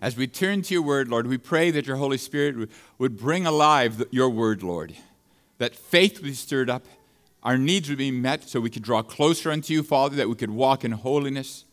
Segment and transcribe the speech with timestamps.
[0.00, 3.46] As we turn to your word, Lord, we pray that your Holy Spirit would bring
[3.46, 4.96] alive your word, Lord.
[5.58, 6.86] That faith would be stirred up,
[7.42, 10.34] our needs would be met so we could draw closer unto you, Father, that we
[10.34, 11.64] could walk in holiness,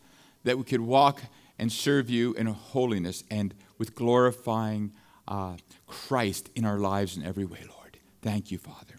[0.43, 1.21] that we could walk
[1.59, 4.91] and serve you in holiness and with glorifying
[5.27, 7.97] uh, Christ in our lives in every way, Lord.
[8.21, 8.95] Thank you, Father.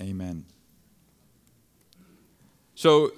[0.00, 0.44] Amen.
[2.74, 3.12] So,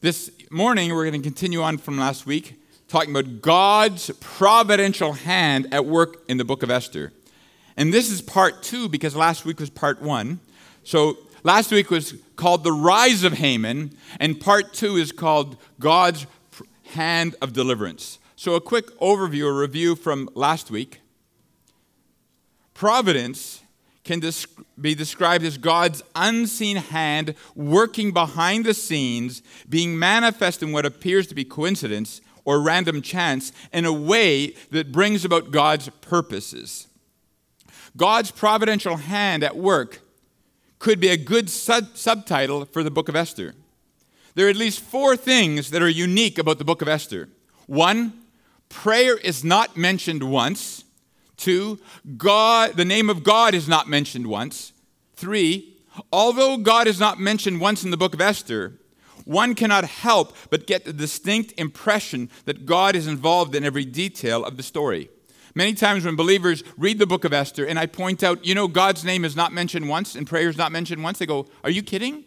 [0.00, 2.61] this morning, we're going to continue on from last week
[2.92, 7.10] talking about God's providential hand at work in the book of Esther.
[7.74, 10.40] And this is part two because last week was part one.
[10.84, 16.26] So last week was called The Rise of Haman, and part two is called God's
[16.92, 18.18] Hand of Deliverance.
[18.36, 21.00] So, a quick overview, a review from last week.
[22.74, 23.62] Providence
[24.04, 24.20] can
[24.78, 31.26] be described as God's unseen hand working behind the scenes, being manifest in what appears
[31.28, 36.88] to be coincidence or random chance in a way that brings about God's purposes.
[37.96, 40.00] God's providential hand at work
[40.78, 43.54] could be a good sub- subtitle for the book of Esther.
[44.34, 47.28] There are at least four things that are unique about the book of Esther.
[47.66, 48.14] One,
[48.68, 50.84] prayer is not mentioned once.
[51.36, 51.78] Two,
[52.16, 54.72] God, the name of God is not mentioned once.
[55.14, 55.76] Three,
[56.10, 58.72] although God is not mentioned once in the book of Esther,
[59.24, 64.44] one cannot help but get the distinct impression that God is involved in every detail
[64.44, 65.10] of the story.
[65.54, 68.68] Many times when believers read the book of Esther and I point out, you know,
[68.68, 71.70] God's name is not mentioned once and prayer is not mentioned once, they go, Are
[71.70, 72.24] you kidding?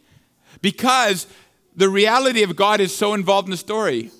[0.61, 1.27] Because
[1.75, 4.11] the reality of God is so involved in the story.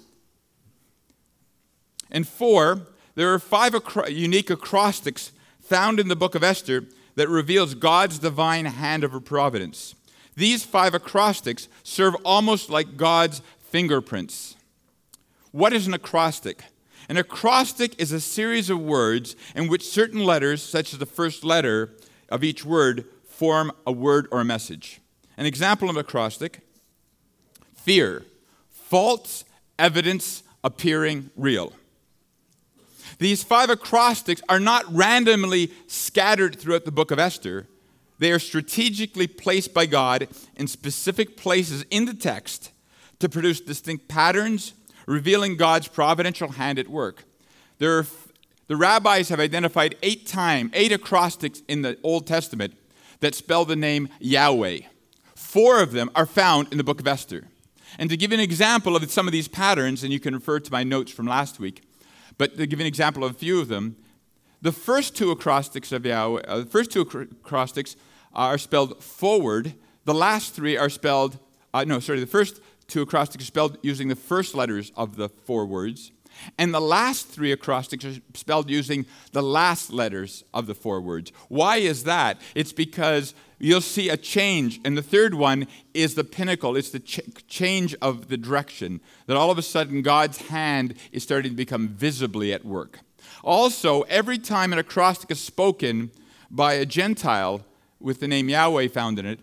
[2.11, 2.81] And four,
[3.15, 5.31] there are five acro- unique acrostics
[5.61, 9.95] found in the book of Esther that reveals God's divine hand over providence.
[10.36, 14.55] These five acrostics serve almost like God's fingerprints.
[15.52, 16.64] What is an acrostic?
[17.08, 21.44] An acrostic is a series of words in which certain letters, such as the first
[21.44, 21.94] letter
[22.30, 25.00] of each word, form a word or a message.
[25.37, 26.61] An example of an acrostic
[27.76, 28.26] fear,
[28.70, 29.45] false
[29.77, 31.73] evidence appearing real.
[33.20, 37.67] These five acrostics are not randomly scattered throughout the book of Esther.
[38.17, 42.71] They are strategically placed by God in specific places in the text
[43.20, 44.73] to produce distinct patterns,
[45.05, 47.23] revealing God's providential hand at work.
[47.77, 48.05] There are,
[48.67, 52.76] the rabbis have identified eight times, eight acrostics in the Old Testament
[53.20, 54.80] that spell the name Yahweh.
[55.36, 57.47] Four of them are found in the book of Esther.
[57.97, 60.71] And to give an example of some of these patterns, and you can refer to
[60.71, 61.83] my notes from last week,
[62.37, 63.95] but to give an example of a few of them,
[64.65, 67.95] the first two acrostics of Yahweh, uh, the first two acrostics
[68.33, 69.76] are spelled forward.
[70.05, 71.37] The last three are spelled,
[71.71, 75.30] uh, no, sorry, the first two acrostics are spelled using the first letters of the
[75.30, 76.11] four words.
[76.58, 81.32] And the last three acrostics are spelled using the last letters of the four words.
[81.47, 82.42] Why is that?
[82.55, 84.80] It's because you'll see a change.
[84.83, 88.99] And the third one is the pinnacle, it's the ch- change of the direction.
[89.27, 93.02] That all of a sudden God's hand is starting to become visibly at work.
[93.45, 96.10] Also, every time an acrostic is spoken
[96.50, 97.64] by a Gentile
[98.00, 99.39] with the name Yahweh found in it,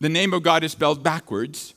[0.00, 1.74] the name of God is spelled backwards.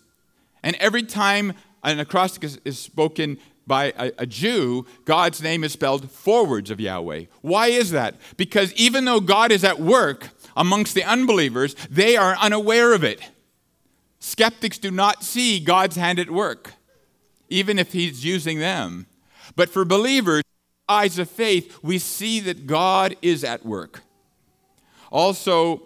[0.61, 5.71] And every time an acrostic is, is spoken by a, a, Jew, God's name is
[5.71, 7.25] spelled forwards of Yahweh.
[7.41, 8.15] Why is that?
[8.35, 13.31] Because even though God is at work amongst the unbelievers, they are unaware of it.
[14.19, 16.73] Skeptics do not see God's hand at work,
[17.47, 19.05] even if He's using them.
[19.55, 20.43] But for believers,
[20.87, 24.01] eyes of faith, we see that God is at work.
[25.11, 25.83] Also,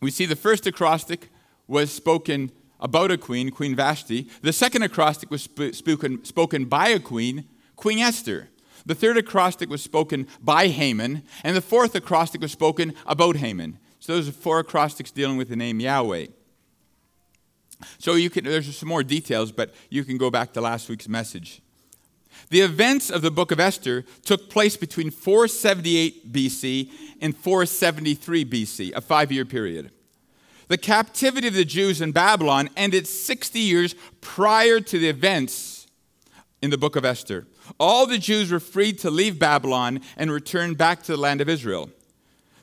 [0.00, 1.28] we see the first acrostic
[1.66, 4.28] was spoken about a queen, Queen Vashti.
[4.42, 7.44] The second acrostic was sp- spoken, spoken by a queen,
[7.76, 8.48] Queen Esther.
[8.86, 13.78] The third acrostic was spoken by Haman, and the fourth acrostic was spoken about Haman.
[13.98, 16.28] So those are four acrostics dealing with the name Yahweh.
[17.98, 21.08] So you can, there's some more details, but you can go back to last week's
[21.08, 21.60] message.
[22.50, 26.90] The events of the book of Esther took place between 478 BC
[27.20, 29.90] and 473 BC, a five year period.
[30.68, 35.86] The captivity of the Jews in Babylon ended 60 years prior to the events
[36.60, 37.46] in the book of Esther.
[37.78, 41.48] All the Jews were freed to leave Babylon and return back to the land of
[41.48, 41.90] Israel.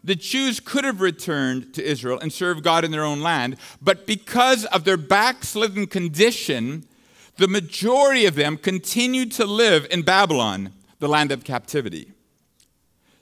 [0.03, 4.05] The Jews could have returned to Israel and served God in their own land, but
[4.05, 6.85] because of their backslidden condition,
[7.37, 12.11] the majority of them continued to live in Babylon, the land of captivity.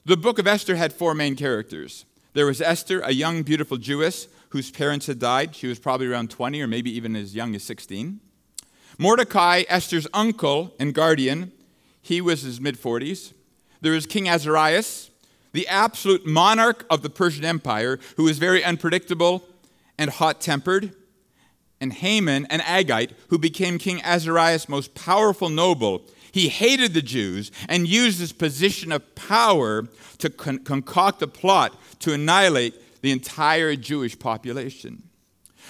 [0.04, 2.04] The book of Esther had four main characters.
[2.34, 5.56] There was Esther, a young, beautiful Jewess whose parents had died.
[5.56, 8.20] She was probably around 20 or maybe even as young as 16.
[8.98, 11.52] Mordecai, Esther's uncle and guardian,
[12.00, 13.32] he was in his mid 40s.
[13.80, 15.10] There was King Ahasuerus,
[15.52, 19.44] the absolute monarch of the Persian Empire, who was very unpredictable
[19.98, 20.94] and hot tempered,
[21.84, 26.02] and Haman, an Agagite, who became King Ahasuerus's most powerful noble.
[26.32, 29.86] He hated the Jews and used his position of power
[30.18, 35.02] to con- concoct a plot to annihilate the entire Jewish population.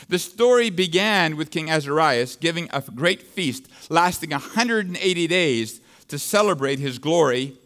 [0.09, 6.79] The story began with King Ahasuerus giving a great feast lasting 180 days to celebrate
[6.79, 7.57] his glory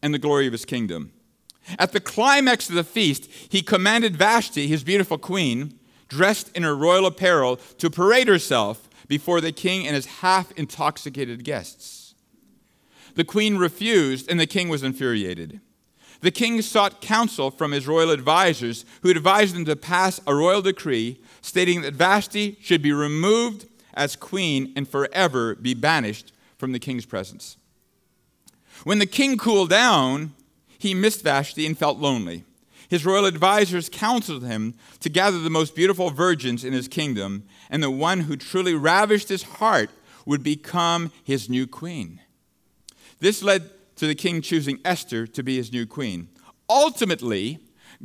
[0.00, 1.12] and the glory of his kingdom.
[1.78, 5.77] At the climax of the feast, he commanded Vashti, his beautiful queen,
[6.08, 11.44] dressed in her royal apparel, to parade herself before the king and his half intoxicated
[11.44, 12.14] guests.
[13.14, 15.60] The queen refused, and the king was infuriated.
[16.20, 20.62] The king sought counsel from his royal advisers, who advised him to pass a royal
[20.62, 26.78] decree stating that Vashti should be removed as queen and forever be banished from the
[26.78, 27.56] king's presence.
[28.84, 30.34] When the king cooled down,
[30.78, 32.44] he missed Vashti and felt lonely.
[32.88, 37.82] His royal advisers counseled him to gather the most beautiful virgins in his kingdom, and
[37.82, 39.90] the one who truly ravished his heart
[40.24, 42.20] would become his new queen.
[43.20, 46.28] This led to the king choosing Esther to be his new queen.
[46.68, 47.58] Ultimately,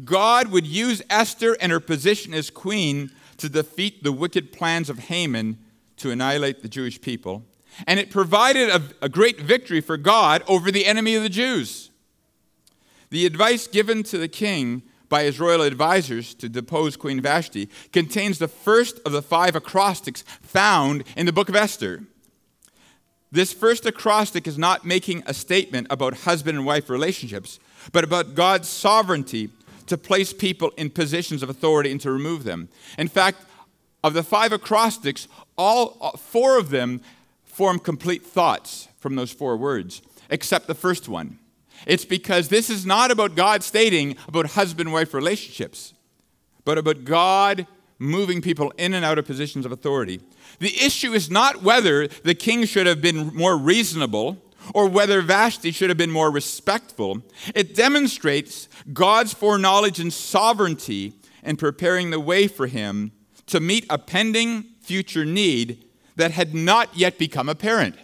[0.03, 4.99] God would use Esther and her position as queen to defeat the wicked plans of
[4.99, 5.59] Haman
[5.97, 7.45] to annihilate the Jewish people.
[7.87, 11.91] And it provided a, a great victory for God over the enemy of the Jews.
[13.13, 18.39] The advice given to the king by his royal advisors to depose Queen Vashti contains
[18.39, 22.05] the first of the five acrostics found in the book of Esther.
[23.31, 27.59] This first acrostic is not making a statement about husband and wife relationships,
[27.91, 29.51] but about God's sovereignty
[29.85, 32.67] to place people in positions of authority and to remove them.
[32.97, 33.45] In fact,
[34.03, 37.01] of the five acrostics, all uh, four of them
[37.43, 40.01] form complete thoughts from those four words,
[40.31, 41.37] except the first one.
[41.85, 45.93] It's because this is not about God stating about husband wife relationships,
[46.65, 47.67] but about God
[47.99, 50.19] moving people in and out of positions of authority.
[50.59, 54.41] The issue is not whether the king should have been more reasonable
[54.73, 57.21] or whether Vashti should have been more respectful.
[57.53, 61.13] It demonstrates God's foreknowledge and sovereignty
[61.43, 63.11] in preparing the way for him
[63.47, 65.85] to meet a pending future need
[66.15, 67.95] that had not yet become apparent.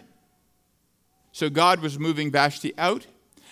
[1.32, 3.06] So God was moving Vashti out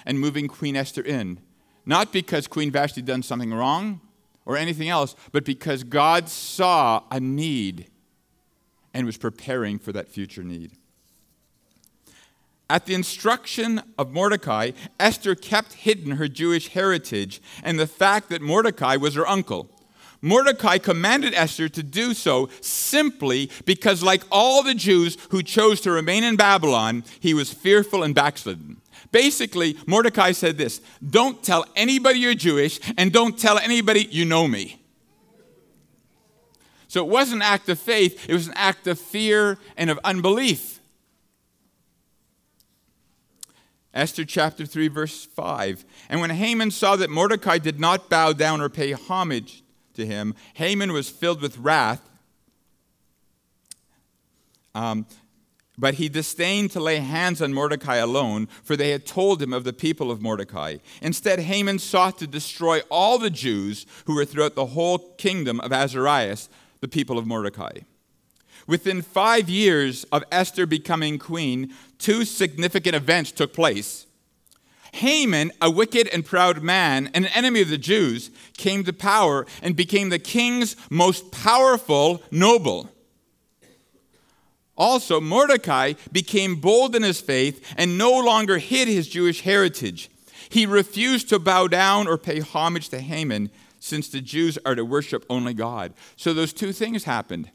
[0.08, 1.38] and moving Queen Esther in.
[1.86, 4.00] Not because Queen Vashti had done something wrong
[4.44, 7.88] or anything else, but because God saw a need
[8.94, 10.72] and was preparing for that future need.
[12.70, 18.42] At the instruction of Mordecai, Esther kept hidden her Jewish heritage and the fact that
[18.42, 19.70] Mordecai was her uncle.
[20.20, 25.92] Mordecai commanded Esther to do so simply because, like all the Jews who chose to
[25.92, 28.80] remain in Babylon, he was fearful and backslidden.
[29.12, 34.46] Basically, Mordecai said this Don't tell anybody you're Jewish, and don't tell anybody you know
[34.48, 34.80] me.
[36.88, 39.98] So it wasn't an act of faith, it was an act of fear and of
[40.04, 40.78] unbelief.
[43.94, 45.84] Esther chapter 3, verse 5.
[46.08, 49.62] And when Haman saw that Mordecai did not bow down or pay homage
[49.94, 52.08] to him, Haman was filled with wrath.
[54.74, 55.06] Um,
[55.78, 59.62] but he disdained to lay hands on Mordecai alone, for they had told him of
[59.64, 60.78] the people of Mordecai.
[61.00, 65.70] Instead, Haman sought to destroy all the Jews who were throughout the whole kingdom of
[65.70, 66.48] Ahasuerus,
[66.80, 67.78] the people of Mordecai.
[68.66, 74.06] Within five years of Esther becoming queen, two significant events took place.
[74.92, 79.76] Haman, a wicked and proud man an enemy of the Jews, came to power and
[79.76, 82.90] became the king's most powerful noble.
[84.78, 90.08] Also, Mordecai became bold in his faith and no longer hid his Jewish heritage.
[90.48, 94.84] He refused to bow down or pay homage to Haman, since the Jews are to
[94.84, 95.92] worship only God.
[96.16, 97.50] So those two things happened.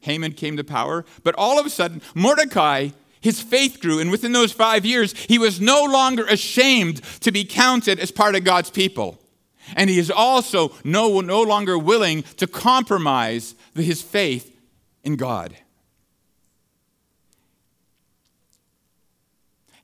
[0.00, 4.32] Haman came to power, but all of a sudden, Mordecai, his faith grew, and within
[4.32, 8.70] those five years, he was no longer ashamed to be counted as part of God's
[8.70, 9.18] people.
[9.76, 14.54] And he is also no, no longer willing to compromise his faith
[15.02, 15.56] in God.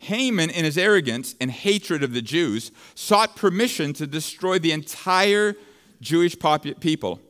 [0.00, 5.54] Haman, in his arrogance and hatred of the Jews, sought permission to destroy the entire
[6.00, 6.36] Jewish
[6.80, 7.20] people.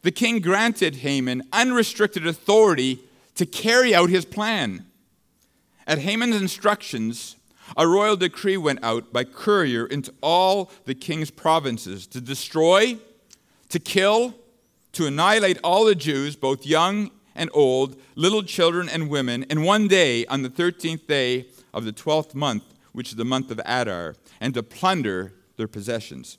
[0.00, 3.00] The king granted Haman unrestricted authority
[3.34, 4.86] to carry out his plan.
[5.86, 7.36] At Haman's instructions,
[7.76, 12.96] a royal decree went out by courier into all the king's provinces to destroy,
[13.68, 14.34] to kill,
[14.92, 19.88] to annihilate all the Jews, both young and old, little children and women, and one
[19.88, 22.64] day, on the 13th day of the 12th month
[22.98, 26.38] which is the month of Adar, and to plunder their possessions.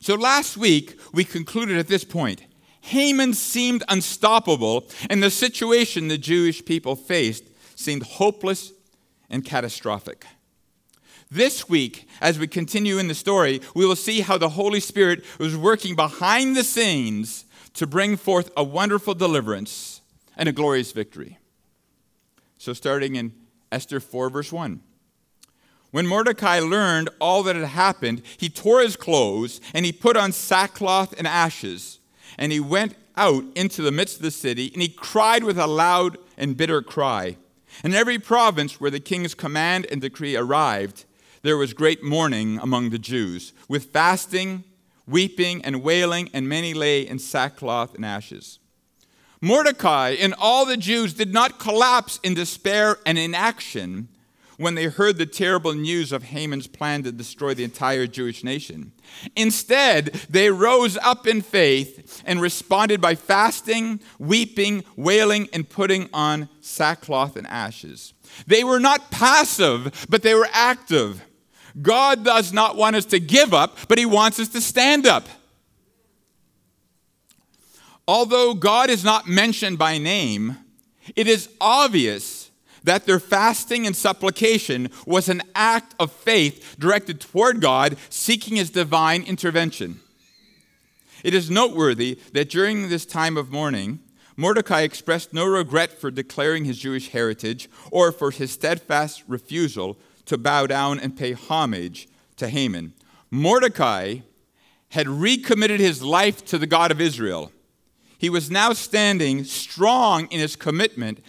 [0.00, 2.42] So last week, we concluded at this point
[2.80, 7.44] Haman seemed unstoppable, and the situation the Jewish people faced
[7.76, 8.72] seemed hopeless
[9.30, 10.26] and catastrophic.
[11.30, 15.24] This week, as we continue in the story, we will see how the Holy Spirit
[15.38, 17.44] was working behind the scenes
[17.74, 20.00] to bring forth a wonderful deliverance
[20.36, 21.38] and a glorious victory.
[22.58, 23.32] So, starting in
[23.70, 24.80] Esther 4, verse 1.
[25.90, 30.32] When Mordecai learned all that had happened, he tore his clothes and he put on
[30.32, 32.00] sackcloth and ashes.
[32.38, 35.66] And he went out into the midst of the city and he cried with a
[35.66, 37.36] loud and bitter cry.
[37.84, 41.04] In every province where the king's command and decree arrived,
[41.42, 44.64] there was great mourning among the Jews, with fasting,
[45.06, 48.58] weeping, and wailing, and many lay in sackcloth and ashes.
[49.40, 54.08] Mordecai and all the Jews did not collapse in despair and inaction
[54.58, 58.92] when they heard the terrible news of Haman's plan to destroy the entire Jewish nation.
[59.34, 66.48] Instead, they rose up in faith and responded by fasting, weeping, wailing, and putting on
[66.60, 68.14] sackcloth and ashes.
[68.46, 71.22] They were not passive, but they were active.
[71.80, 75.28] God does not want us to give up, but He wants us to stand up.
[78.08, 80.58] Although God is not mentioned by name,
[81.14, 82.50] it is obvious
[82.84, 88.70] that their fasting and supplication was an act of faith directed toward God, seeking His
[88.70, 90.00] divine intervention.
[91.24, 93.98] It is noteworthy that during this time of mourning,
[94.36, 100.36] Mordecai expressed no regret for declaring his Jewish heritage or for his steadfast refusal to
[100.36, 102.92] bow down and pay homage to Haman.
[103.30, 104.18] Mordecai
[104.90, 107.50] had recommitted his life to the God of Israel.
[108.26, 111.20] He was now standing strong in his commitment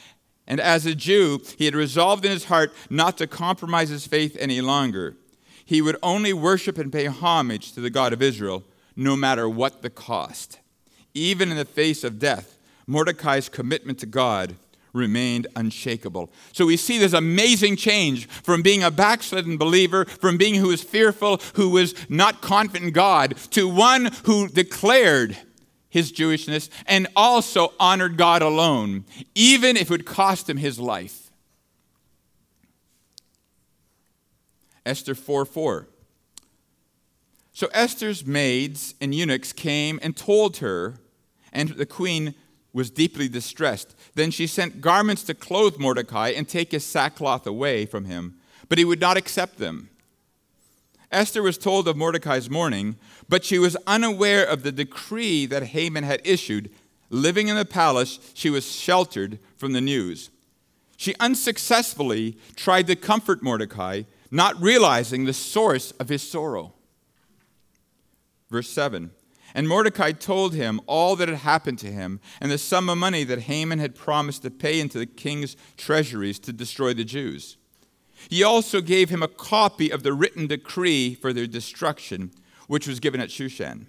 [0.48, 4.36] and as a Jew, he had resolved in his heart not to compromise his faith
[4.39, 5.16] any longer.
[5.63, 8.63] He would only worship and pay homage to the God of Israel,
[8.96, 10.58] no matter what the cost.
[11.13, 14.56] Even in the face of death, Mordecai's commitment to God
[14.92, 16.32] remained unshakable.
[16.51, 20.82] So we see this amazing change from being a backslidden believer, from being who was
[20.82, 25.38] fearful, who was not confident in God, to one who declared
[25.89, 31.29] his Jewishness and also honored God alone, even if it would cost him his life.
[34.86, 35.88] Esther 4 4.
[37.53, 41.00] So Esther's maids and eunuchs came and told her,
[41.51, 42.36] and the queen
[42.72, 43.96] was deeply distressed.
[44.13, 48.36] Then she sent garments to clothe Mordecai and take his sackcloth away from him,
[48.70, 49.89] but he would not accept them.
[51.12, 52.98] Esther was told of Mordecai's mourning,
[53.30, 56.70] but she was unaware of the decree that Haman had issued.
[57.10, 60.30] Living in the palace, she was sheltered from the news.
[60.98, 66.74] She unsuccessfully tried to comfort Mordecai, not realizing the source of his sorrow.
[68.50, 69.12] Verse 7
[69.54, 73.24] And Mordecai told him all that had happened to him and the sum of money
[73.24, 77.57] that Haman had promised to pay into the king's treasuries to destroy the Jews.
[78.30, 82.32] He also gave him a copy of the written decree for their destruction,
[82.68, 83.88] which was given at Shushan.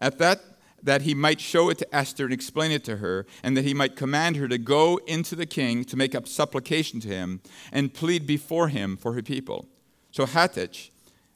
[0.00, 0.42] At that,
[0.82, 3.74] that he might show it to Esther and explain it to her, and that he
[3.74, 7.40] might command her to go into the king to make up supplication to him
[7.72, 9.68] and plead before him for her people.
[10.10, 10.90] So Hathach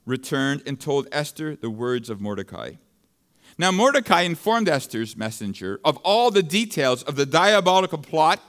[0.07, 2.73] returned and told Esther the words of Mordecai.
[3.59, 8.41] Now, Mordecai informed Esther's messenger of all the details of the diabolical plot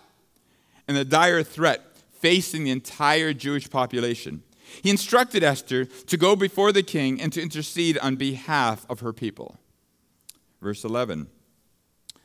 [0.88, 1.93] and the dire threat
[2.24, 4.44] facing the entire Jewish population.
[4.82, 9.12] He instructed Esther to go before the king and to intercede on behalf of her
[9.12, 9.60] people.
[10.62, 11.28] Verse 11.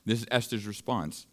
[0.07, 1.27] This is Esther's response.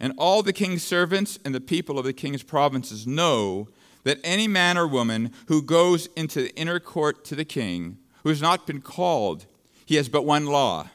[0.00, 3.68] And all the king's servants and the people of the king's provinces know
[4.04, 8.30] that any man or woman who goes into the inner court to the king, who
[8.30, 9.44] has not been called,
[9.84, 10.88] he has but one law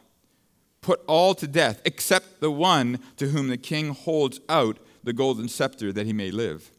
[0.82, 5.48] put all to death, except the one to whom the king holds out the golden
[5.48, 6.72] scepter that he may live.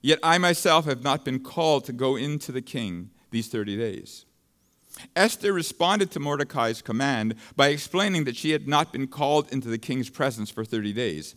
[0.00, 4.24] Yet I myself have not been called to go into the king these 30 days.
[5.14, 9.78] Esther responded to Mordecai's command by explaining that she had not been called into the
[9.78, 11.34] king's presence for 30 days.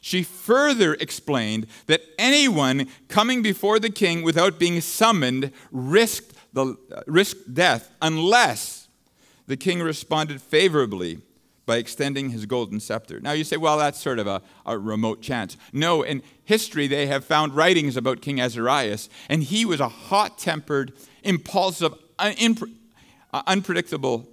[0.00, 7.02] She further explained that anyone coming before the king without being summoned risked, the, uh,
[7.06, 8.88] risked death unless
[9.46, 11.20] the king responded favorably
[11.66, 13.20] by extending his golden scepter.
[13.20, 15.56] Now you say, well, that's sort of a, a, remote chance.
[15.72, 20.38] No, in history they have found writings about King Ahasuerus, and he was a hot
[20.38, 20.92] tempered,
[21.22, 22.32] impulsive, uh,
[23.46, 24.28] unpredictable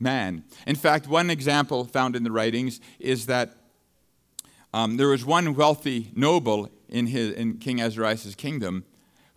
[0.00, 0.44] man.
[0.66, 3.54] In fact, one example found in the writings is that
[4.72, 8.84] um, there was one wealthy noble in, his, in King Ahasuerus' kingdom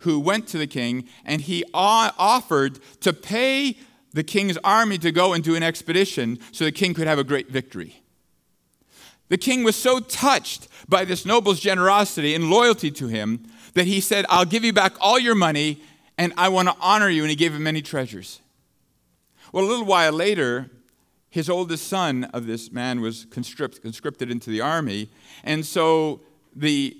[0.02, 3.76] who went to the king, and he offered to pay
[4.12, 7.24] the king's army to go and do an expedition so the king could have a
[7.24, 8.02] great victory.
[9.28, 14.00] The king was so touched by this noble's generosity and loyalty to him that he
[14.00, 15.80] said, I'll give you back all your money
[16.18, 17.22] and I want to honor you.
[17.22, 18.40] And he gave him many treasures.
[19.52, 20.70] Well, a little while later,
[21.30, 25.08] his oldest son of this man was conscripted into the army.
[25.44, 26.20] And so
[26.54, 26.94] the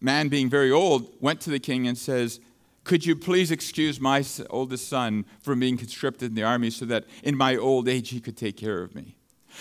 [0.00, 2.40] man, being very old, went to the king and says,
[2.88, 7.04] Could you please excuse my oldest son from being conscripted in the army so that
[7.22, 9.14] in my old age he could take care of me?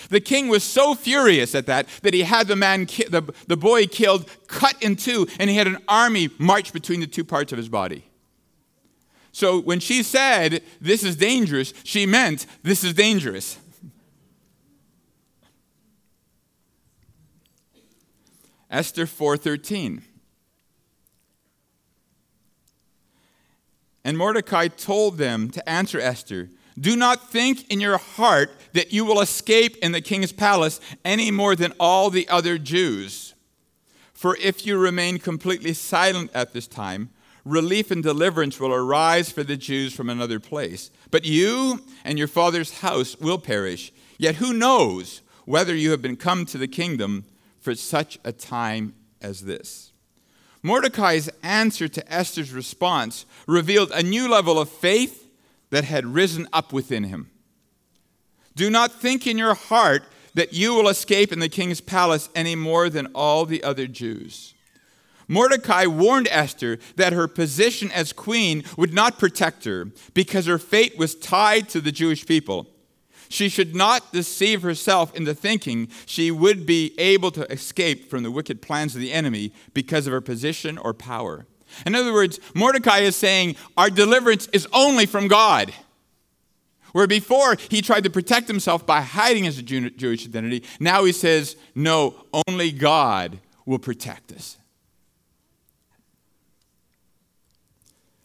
[0.08, 3.58] The king was so furious at that that he had the man, ki- the, the
[3.58, 7.52] boy killed, cut in two, and he had an army march between the two parts
[7.52, 8.06] of his body.
[9.34, 13.60] So when she said, This is dangerous, she meant, This is dangerous.
[18.72, 20.04] Esther 4:13
[24.08, 26.50] And Mordecai told them to answer Esther,
[26.80, 31.30] Do not think in your heart that you will escape in the king's palace any
[31.30, 33.34] more than all the other Jews.
[34.14, 37.10] For if you remain completely silent at this time,
[37.44, 40.90] relief and deliverance will arise for the Jews from another place.
[41.12, 43.92] But you and your father's house will perish.
[44.18, 47.26] Yet who knows whether you have been come to the kingdom
[47.60, 49.87] for such a time as this?
[50.68, 55.26] Mordecai's answer to Esther's response revealed a new level of faith
[55.70, 57.32] that had risen up within him.
[58.54, 62.54] Do not think in your heart that you will escape in the king's palace any
[62.54, 64.56] more than all the other Jews.
[65.30, 70.98] Mordecai warned Esther that her position as queen would not protect her because her fate
[70.98, 72.68] was tied to the Jewish people.
[73.30, 78.32] She should not deceive herself into thinking she would be able to escape from the
[78.32, 81.46] wicked plans of the enemy because of her position or power.
[81.86, 85.74] In other words, Mordecai is saying, Our deliverance is only from God.
[86.94, 91.56] Where before he tried to protect himself by hiding his Jewish identity, now he says,
[91.76, 92.16] No,
[92.48, 94.58] only God will protect us.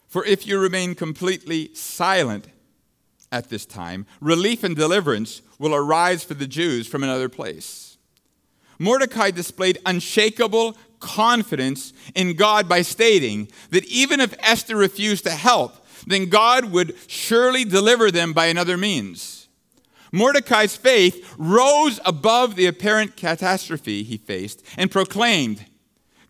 [0.07, 2.47] For if you remain completely silent
[3.33, 7.97] at this time, relief and deliverance will arise for the Jews from another place.
[8.79, 15.85] Mordecai displayed unshakable confidence in God by stating that even if Esther refused to help,
[16.05, 19.47] then God would surely deliver them by another means.
[20.11, 25.65] Mordecai's faith rose above the apparent catastrophe he faced and proclaimed,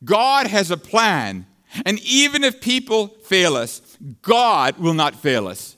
[0.06, 1.48] God has a plan,
[1.86, 3.82] and even if people fail us,
[4.22, 5.76] God will not fail us.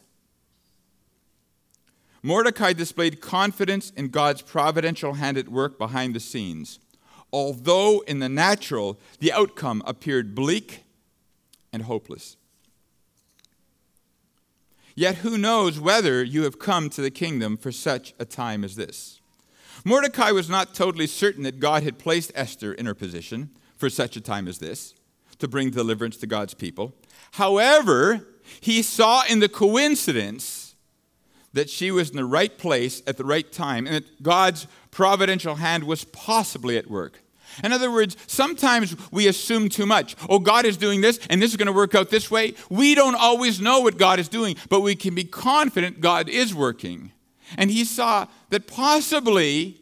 [2.26, 6.80] Mordecai displayed confidence in God's providential hand at work behind the scenes,
[7.32, 10.86] although in the natural, the outcome appeared bleak
[11.72, 12.36] and hopeless.
[14.96, 18.76] Yet who knows whether you have come to the kingdom for such a time as
[18.76, 19.22] this?
[19.84, 24.18] Mordecai was not totally certain that God had placed Esther in her position for such
[24.18, 24.96] a time as this
[25.38, 26.96] to bring deliverance to God's people.
[27.34, 28.26] However,
[28.62, 30.65] he saw in the coincidence
[31.56, 35.56] that she was in the right place at the right time and that God's providential
[35.56, 37.22] hand was possibly at work.
[37.64, 40.18] In other words, sometimes we assume too much.
[40.28, 42.56] Oh, God is doing this, and this is going to work out this way.
[42.70, 46.54] We don't always know what God is doing, but we can be confident God is
[46.54, 47.14] working.
[47.58, 49.82] And he saw that possibly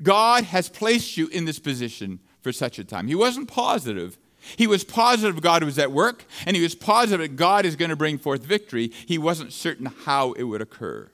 [0.00, 3.08] God has placed you in this position for such a time.
[3.08, 4.18] He wasn't positive,
[4.56, 7.90] he was positive God was at work, and he was positive that God is going
[7.90, 8.88] to bring forth victory.
[9.06, 11.10] He wasn't certain how it would occur.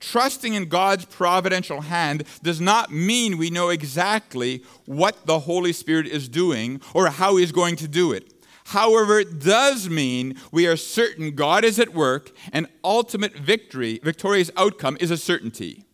[0.00, 6.06] Trusting in God's providential hand does not mean we know exactly what the Holy Spirit
[6.08, 8.32] is doing or how he's going to do it.
[8.64, 14.50] However, it does mean we are certain God is at work and ultimate victory, victorious
[14.56, 15.84] outcome is a certainty.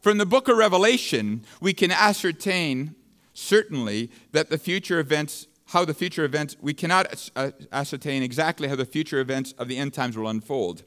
[0.00, 2.94] From the book of Revelation, we can ascertain
[3.40, 8.76] certainly that the future events, how the future events, we cannot uh, ascertain exactly how
[8.76, 10.84] the future events of the end times will unfold.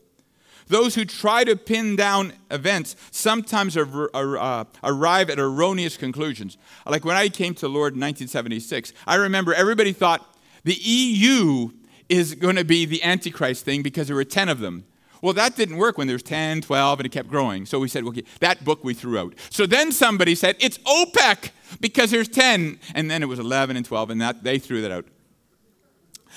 [0.68, 6.58] Those who try to pin down events sometimes uh, arrive at erroneous conclusions.
[6.86, 10.26] Like when I came to Lord in 1976, I remember everybody thought
[10.64, 11.72] the EU
[12.08, 14.86] is going to be the Antichrist thing because there were 10 of them.
[15.24, 17.66] Well, that didn't work when there was 10, 12, and it kept growing.
[17.66, 19.36] So we said, okay, that book we threw out.
[19.50, 22.78] So then somebody said, it's OPEC because there's 10.
[22.94, 25.06] And then it was 11 and 12, and that, they threw that out.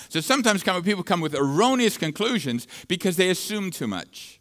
[0.09, 4.39] So sometimes people come with erroneous conclusions because they assume too much.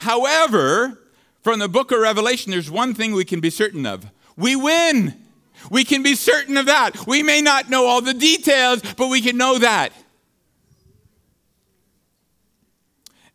[0.00, 1.00] However,
[1.42, 5.14] from the book of Revelation, there's one thing we can be certain of we win.
[5.70, 7.06] We can be certain of that.
[7.06, 9.92] We may not know all the details, but we can know that.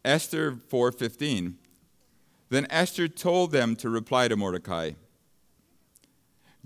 [0.04, 1.58] Esther 4:15.
[2.50, 4.92] Then Esther told them to reply to Mordecai.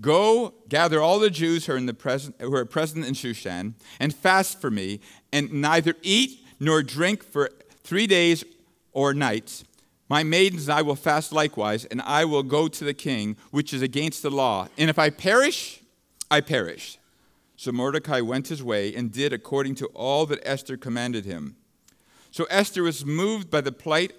[0.00, 4.14] Go gather all the Jews who are, the present, who are present in Shushan and
[4.14, 5.00] fast for me,
[5.32, 7.50] and neither eat nor drink for
[7.82, 8.44] three days
[8.92, 9.64] or nights.
[10.08, 13.72] My maidens and I will fast likewise, and I will go to the king, which
[13.72, 14.68] is against the law.
[14.76, 15.80] And if I perish,
[16.30, 16.98] I perish.
[17.56, 21.56] So Mordecai went his way and did according to all that Esther commanded him.
[22.34, 24.12] So Esther was moved by the plight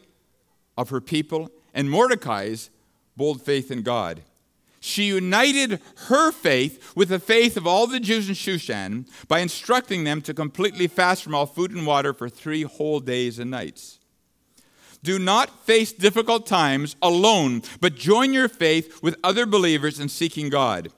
[0.77, 2.69] of her people and Mordecai's
[3.17, 4.21] bold faith in God.
[4.79, 10.05] She united her faith with the faith of all the Jews in Shushan by instructing
[10.05, 13.99] them to completely fast from all food and water for three whole days and nights.
[15.03, 20.47] Do not face difficult times alone, but join your faith with other believers in seeking
[20.47, 20.89] God.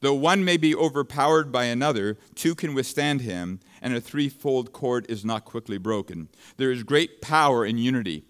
[0.00, 5.06] Though one may be overpowered by another, two can withstand him, and a threefold cord
[5.08, 6.28] is not quickly broken.
[6.56, 8.24] There is great power in unity.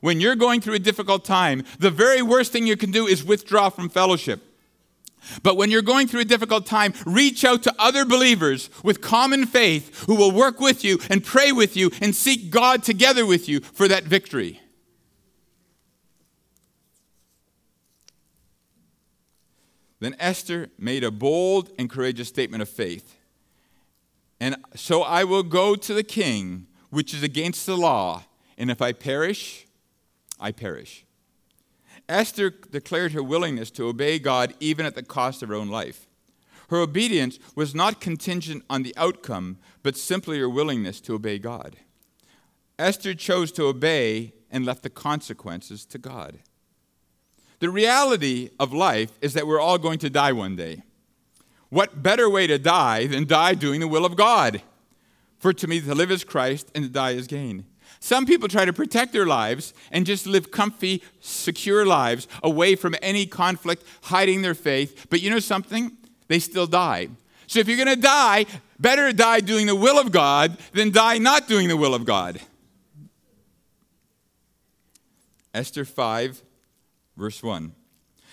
[0.00, 3.24] When you're going through a difficult time, the very worst thing you can do is
[3.24, 4.42] withdraw from fellowship.
[5.42, 9.46] But when you're going through a difficult time, reach out to other believers with common
[9.46, 13.48] faith who will work with you and pray with you and seek God together with
[13.48, 14.60] you for that victory.
[20.00, 23.16] Then Esther made a bold and courageous statement of faith.
[24.42, 28.24] And so I will go to the king, which is against the law,
[28.58, 29.68] and if I perish,
[30.40, 31.04] I perish.
[32.08, 36.08] Esther declared her willingness to obey God even at the cost of her own life.
[36.70, 41.76] Her obedience was not contingent on the outcome, but simply her willingness to obey God.
[42.80, 46.40] Esther chose to obey and left the consequences to God.
[47.60, 50.82] The reality of life is that we're all going to die one day.
[51.72, 54.60] What better way to die than die doing the will of God?
[55.38, 57.64] For to me, to live is Christ and to die is gain.
[57.98, 62.94] Some people try to protect their lives and just live comfy, secure lives away from
[63.00, 65.06] any conflict, hiding their faith.
[65.08, 65.96] But you know something?
[66.28, 67.08] They still die.
[67.46, 68.44] So if you're going to die,
[68.78, 72.38] better die doing the will of God than die not doing the will of God.
[75.54, 76.42] Esther 5,
[77.16, 77.72] verse 1.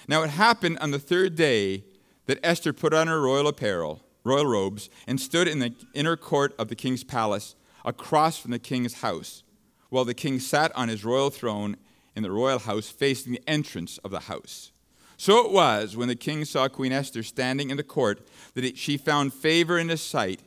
[0.10, 1.86] Now it happened on the third day
[2.30, 6.54] that Esther put on her royal apparel, royal robes, and stood in the inner court
[6.60, 9.42] of the king's palace, across from the king's house
[9.90, 11.76] while the king sat on his royal throne
[12.16, 14.72] in the royal house facing the entrance of the house.
[15.18, 18.96] So it was when the king saw Queen Esther standing in the court that she
[18.96, 20.42] found favor in his sight.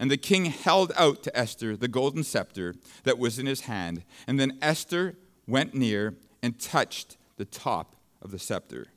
[0.00, 2.74] And the king held out to Esther the golden scepter
[3.04, 4.02] that was in his hand.
[4.26, 5.14] And then Esther
[5.46, 8.88] went near and touched the top of the scepter.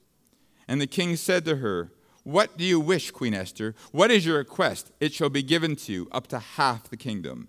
[0.67, 1.91] And the king said to her,
[2.23, 3.73] What do you wish, Queen Esther?
[3.91, 4.91] What is your request?
[4.99, 7.47] It shall be given to you, up to half the kingdom.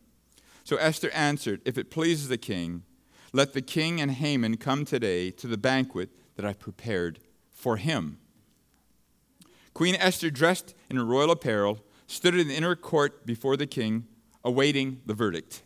[0.65, 2.85] So Esther answered, If it pleases the king,
[3.33, 7.19] let the king and Haman come today to the banquet that I prepared
[7.51, 8.19] for him.
[9.75, 14.07] Queen Esther, dressed in royal apparel, stood in the inner court before the king,
[14.45, 15.63] awaiting the verdict.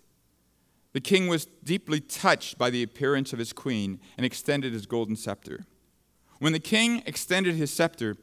[0.92, 5.16] The king was deeply touched by the appearance of his queen and extended his golden
[5.16, 5.66] scepter.
[6.38, 8.16] When the king extended his scepter,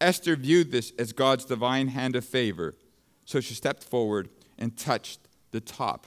[0.00, 2.76] Esther viewed this as God's divine hand of favor,
[3.24, 6.06] so she stepped forward and touched the top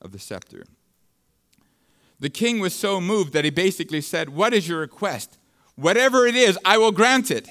[0.00, 0.64] of the scepter.
[2.20, 5.38] The king was so moved that he basically said, What is your request?
[5.76, 7.48] Whatever it is, I will grant it.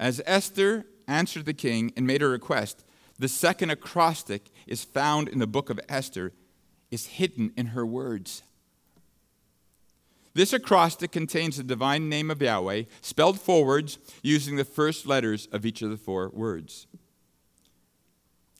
[0.00, 2.84] As Esther answered the king and made her request,
[3.18, 6.32] the second acrostic is found in the book of Esther,
[6.90, 8.42] is hidden in her words.
[10.36, 15.64] This acrostic contains the divine name of Yahweh, spelled forwards using the first letters of
[15.64, 16.86] each of the four words.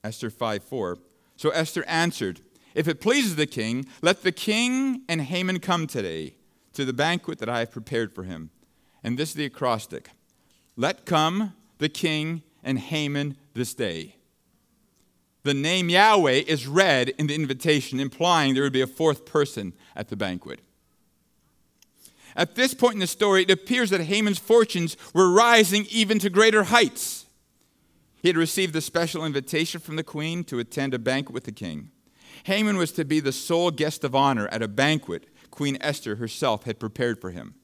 [0.03, 0.99] Esther 5 4.
[1.37, 2.41] So Esther answered,
[2.75, 6.37] If it pleases the king, let the king and Haman come today
[6.73, 8.49] to the banquet that I have prepared for him.
[9.05, 10.09] And this is the acrostic
[10.77, 14.17] Let come the king and Haman this day.
[15.43, 19.75] The name Yahweh is read in the invitation, implying there would be a fourth person
[19.95, 20.61] at the banquet.
[22.37, 26.31] At this point in the story, it appears that Haman's fortunes were rising even to
[26.31, 27.27] greater heights.
[28.21, 31.53] He had received a special invitation from the queen to attend a banquet with the
[31.53, 31.91] king.
[32.45, 36.65] Haman was to be the sole guest of honor at a banquet Queen Esther herself
[36.65, 37.55] had prepared for him.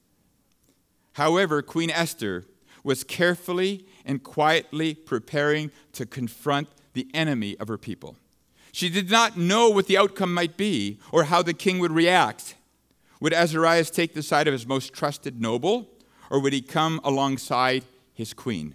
[1.14, 2.46] However, Queen Esther
[2.82, 8.16] was carefully and quietly preparing to confront the enemy of her people.
[8.72, 12.54] She did not know what the outcome might be or how the king would react.
[13.22, 15.88] Would Ahasuerus take the side of his most trusted noble,
[16.28, 18.74] or would he come alongside his queen.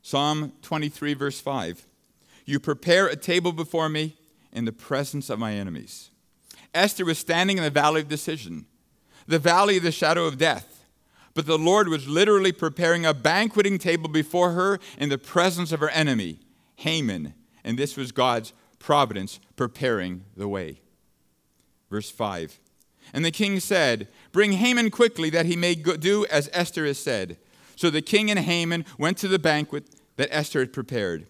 [0.00, 1.86] Psalm 23, verse 5
[2.46, 4.16] You prepare a table before me
[4.54, 6.10] in the presence of my enemies.
[6.72, 8.64] Esther was standing in the valley of decision,
[9.26, 10.86] the valley of the shadow of death.
[11.34, 15.80] But the Lord was literally preparing a banqueting table before her in the presence of
[15.80, 16.40] her enemy,
[16.76, 17.34] Haman.
[17.62, 20.80] And this was God's providence preparing the way.
[21.90, 22.58] Verse 5
[23.12, 27.38] And the king said, Bring Haman quickly that he may do as Esther has said.
[27.76, 29.84] So the king and Haman went to the banquet
[30.16, 31.26] that Esther had prepared.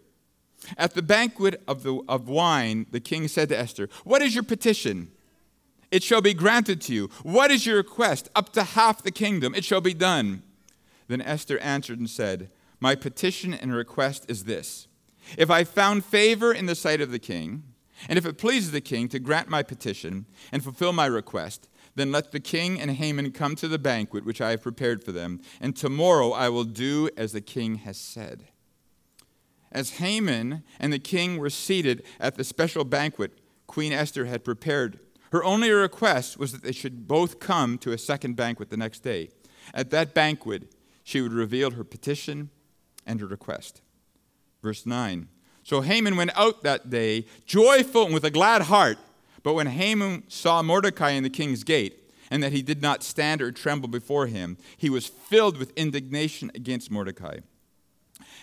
[0.79, 4.45] At the banquet of, the, of wine, the king said to Esther, What is your
[4.45, 5.11] petition?
[5.91, 7.11] It shall be granted to you.
[7.23, 8.29] What is your request?
[8.35, 9.55] Up to half the kingdom.
[9.55, 10.43] It shall be done.
[11.09, 14.89] Then Esther answered and said, My petition and request is this
[15.39, 17.63] If I found favor in the sight of the king,
[18.09, 22.13] and if it pleases the king to grant my petition and fulfill my request, then
[22.13, 25.41] let the king and Haman come to the banquet which I have prepared for them,
[25.61, 28.49] and tomorrow I will do as the king has said.
[29.73, 35.01] As Haman and the king were seated at the special banquet Queen Esther had prepared
[35.33, 39.01] her only request was that they should both come to a second banquet the next
[39.01, 39.29] day.
[39.75, 42.51] At that banquet, she would reveal her petition
[43.05, 43.83] and her request.
[44.63, 45.29] Verse 9
[45.67, 48.99] So Haman went out that day, joyful and with a glad heart.
[49.43, 53.43] But when Haman saw Mordecai in the king's gate, and that he did not stand
[53.43, 57.39] or tremble before him, he was filled with indignation against Mordecai.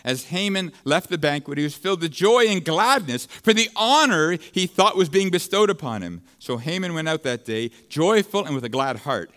[0.03, 4.37] As Haman left the banquet, he was filled with joy and gladness for the honor
[4.51, 6.23] he thought was being bestowed upon him.
[6.39, 9.31] So Haman went out that day, joyful and with a glad heart.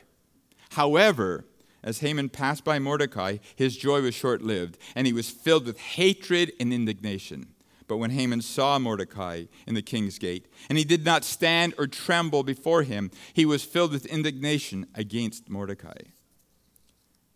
[0.70, 1.44] However,
[1.85, 5.79] as Haman passed by Mordecai, his joy was short lived, and he was filled with
[5.79, 7.46] hatred and indignation.
[7.88, 11.87] But when Haman saw Mordecai in the king's gate, and he did not stand or
[11.87, 15.99] tremble before him, he was filled with indignation against Mordecai.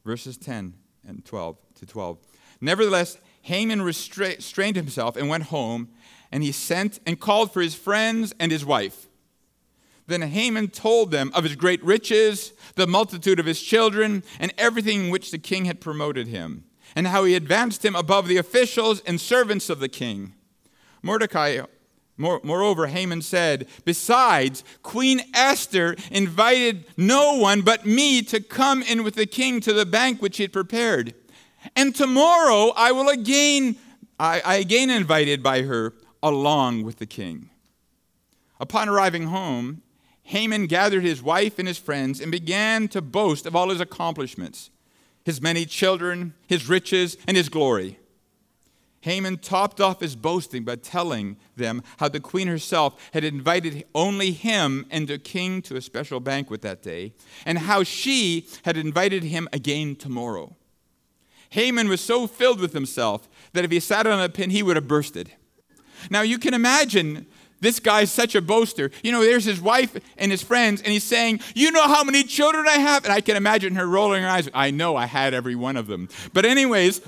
[0.04, 0.74] Verses 10
[1.06, 2.18] and 12 to 12.
[2.60, 5.88] Nevertheless, Haman restrained himself and went home,
[6.32, 9.06] and he sent and called for his friends and his wife.
[10.06, 15.04] Then Haman told them of his great riches, the multitude of his children, and everything
[15.04, 16.64] in which the king had promoted him,
[16.96, 20.34] and how he advanced him above the officials and servants of the king.
[21.02, 21.60] Mordecai,
[22.16, 29.14] moreover, Haman said, Besides, Queen Esther invited no one but me to come in with
[29.14, 31.14] the king to the banquet she had prepared.
[31.76, 33.76] And tomorrow I will again,
[34.18, 37.50] I, I again invited by her along with the king.
[38.58, 39.82] Upon arriving home,
[40.24, 44.70] Haman gathered his wife and his friends and began to boast of all his accomplishments,
[45.24, 47.98] his many children, his riches, and his glory.
[49.02, 54.32] Haman topped off his boasting by telling them how the queen herself had invited only
[54.32, 57.14] him and the king to a special banquet that day,
[57.46, 60.54] and how she had invited him again tomorrow.
[61.50, 64.76] Haman was so filled with himself that if he sat on a pin, he would
[64.76, 65.32] have bursted.
[66.10, 67.26] Now you can imagine
[67.60, 68.90] this guy's such a boaster.
[69.02, 72.22] You know, there's his wife and his friends, and he's saying, You know how many
[72.22, 73.04] children I have?
[73.04, 74.48] And I can imagine her rolling her eyes.
[74.54, 76.08] I know I had every one of them.
[76.32, 77.00] But, anyways,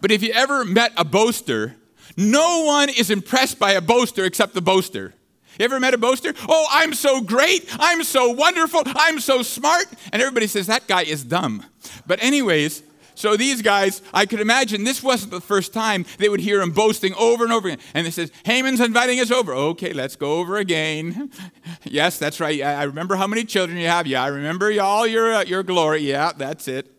[0.00, 1.76] but if you ever met a boaster,
[2.16, 5.14] no one is impressed by a boaster except the boaster.
[5.58, 6.32] You ever met a boaster?
[6.48, 7.66] Oh, I'm so great.
[7.78, 8.82] I'm so wonderful.
[8.86, 9.86] I'm so smart.
[10.12, 11.64] And everybody says, That guy is dumb.
[12.06, 12.82] But, anyways,
[13.14, 16.70] so these guys, I could imagine this wasn't the first time they would hear him
[16.70, 17.80] boasting over and over again.
[17.92, 19.52] And they says, Haman's inviting us over.
[19.52, 21.30] Okay, let's go over again.
[21.84, 22.62] yes, that's right.
[22.62, 24.06] I remember how many children you have.
[24.06, 26.00] Yeah, I remember all your, uh, your glory.
[26.00, 26.90] Yeah, that's it.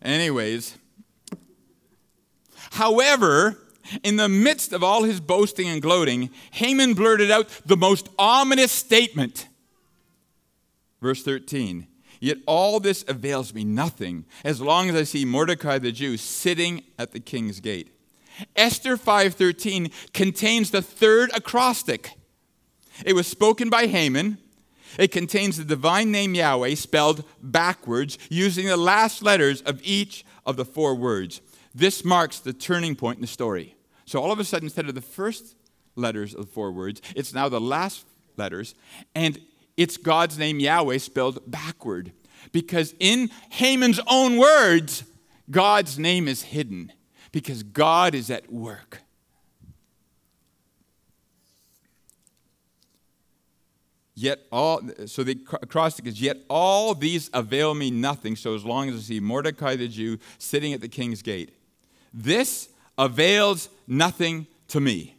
[0.00, 0.76] Anyways.
[2.70, 3.58] However,
[4.02, 8.72] in the midst of all his boasting and gloating, Haman blurted out the most ominous
[8.72, 9.48] statement.
[11.00, 11.86] Verse 13
[12.22, 16.84] Yet all this avails me nothing as long as I see Mordecai the Jew sitting
[16.98, 17.96] at the king's gate.
[18.54, 22.12] Esther 5:13 contains the third acrostic.
[23.06, 24.36] It was spoken by Haman.
[24.98, 30.56] It contains the divine name Yahweh spelled backwards using the last letters of each of
[30.56, 31.40] the four words.
[31.74, 33.76] This marks the turning point in the story.
[34.04, 35.54] So all of a sudden instead of the first
[35.94, 38.04] letters of the four words, it's now the last
[38.36, 38.74] letters
[39.14, 39.38] and
[39.76, 42.12] it's God's name, Yahweh, spelled backward.
[42.52, 45.04] Because in Haman's own words,
[45.50, 46.92] God's name is hidden
[47.32, 49.02] because God is at work.
[54.14, 58.90] Yet all, so the acrostic is, yet all these avail me nothing, so as long
[58.90, 61.52] as I see Mordecai the Jew sitting at the king's gate.
[62.12, 62.68] This
[62.98, 65.16] avails nothing to me.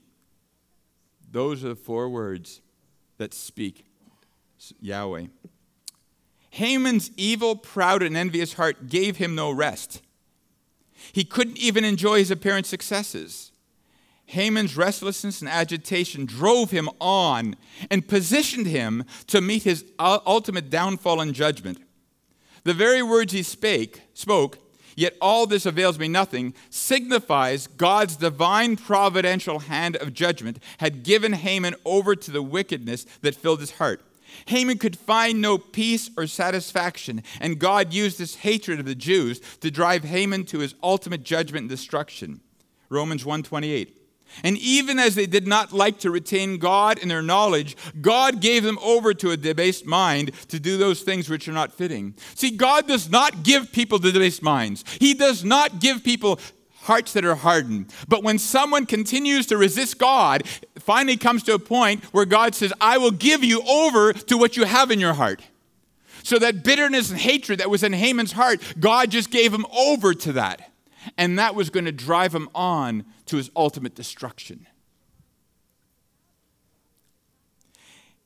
[1.31, 2.61] Those are the four words
[3.17, 3.85] that speak
[4.81, 5.27] Yahweh.
[6.51, 10.01] Haman's evil, proud, and envious heart gave him no rest.
[11.13, 13.51] He couldn't even enjoy his apparent successes.
[14.25, 17.55] Haman's restlessness and agitation drove him on
[17.89, 21.79] and positioned him to meet his ultimate downfall and judgment.
[22.63, 24.59] The very words he spake, spoke,
[25.01, 31.33] yet all this avails me nothing, signifies God's divine providential hand of judgment had given
[31.33, 34.01] Haman over to the wickedness that filled his heart.
[34.45, 39.39] Haman could find no peace or satisfaction, and God used this hatred of the Jews
[39.59, 42.39] to drive Haman to his ultimate judgment and destruction.
[42.89, 44.00] Romans 128.
[44.43, 48.63] And even as they did not like to retain God in their knowledge, God gave
[48.63, 52.15] them over to a debased mind to do those things which are not fitting.
[52.35, 54.83] See, God does not give people debased minds.
[54.99, 56.39] He does not give people
[56.81, 57.93] hearts that are hardened.
[58.07, 60.43] But when someone continues to resist God,
[60.79, 64.57] finally comes to a point where God says, I will give you over to what
[64.57, 65.41] you have in your heart.
[66.23, 70.13] So that bitterness and hatred that was in Haman's heart, God just gave him over
[70.13, 70.70] to that.
[71.17, 74.67] And that was going to drive him on to his ultimate destruction.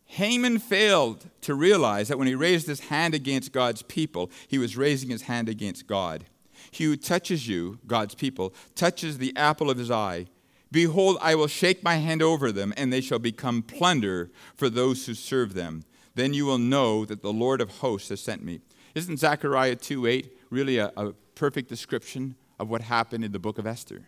[0.06, 4.78] Haman failed to realize that when he raised his hand against God's people, he was
[4.78, 6.26] raising his hand against God.
[6.72, 10.28] He who touches you, God's people, touches the apple of his eye.
[10.72, 15.06] Behold, I will shake my hand over them, and they shall become plunder for those
[15.06, 15.84] who serve them.
[16.16, 18.62] Then you will know that the Lord of hosts has sent me.
[18.94, 23.58] Isn't Zechariah 2 8 really a, a perfect description of what happened in the book
[23.58, 24.08] of Esther?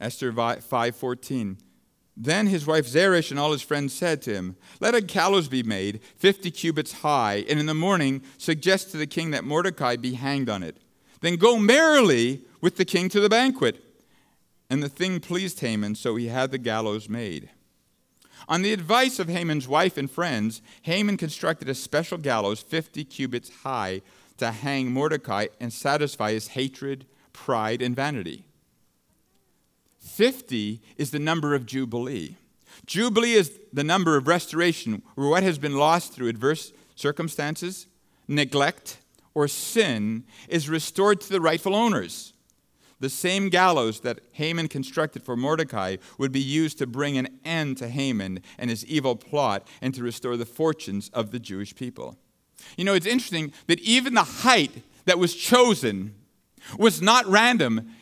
[0.00, 1.58] Esther 5:14
[2.22, 5.62] then his wife Zeresh and all his friends said to him, Let a gallows be
[5.62, 10.12] made, fifty cubits high, and in the morning suggest to the king that Mordecai be
[10.12, 10.76] hanged on it.
[11.22, 13.82] Then go merrily with the king to the banquet.
[14.68, 17.48] And the thing pleased Haman, so he had the gallows made.
[18.48, 23.50] On the advice of Haman's wife and friends, Haman constructed a special gallows 50 cubits
[23.62, 24.02] high
[24.40, 28.44] to hang Mordecai and satisfy his hatred, pride, and vanity.
[30.00, 32.36] 50 is the number of Jubilee.
[32.86, 37.86] Jubilee is the number of restoration where what has been lost through adverse circumstances,
[38.26, 38.98] neglect,
[39.34, 42.32] or sin is restored to the rightful owners.
[42.98, 47.78] The same gallows that Haman constructed for Mordecai would be used to bring an end
[47.78, 52.18] to Haman and his evil plot and to restore the fortunes of the Jewish people.
[52.76, 56.14] You know, it's interesting that even the height that was chosen
[56.78, 57.92] was not random.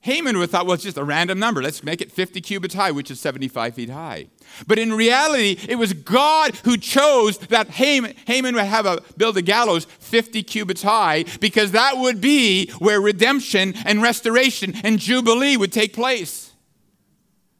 [0.00, 1.60] Haman would thought, well, it's just a random number.
[1.60, 4.28] Let's make it 50 cubits high, which is 75 feet high.
[4.66, 9.36] But in reality, it was God who chose that Haman, Haman would have a, build
[9.36, 15.56] a gallows 50 cubits high because that would be where redemption and restoration and jubilee
[15.56, 16.52] would take place.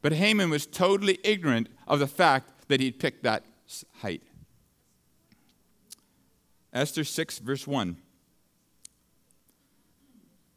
[0.00, 3.44] But Haman was totally ignorant of the fact that he'd picked that
[4.02, 4.22] height.
[6.76, 7.96] Esther 6, verse 1.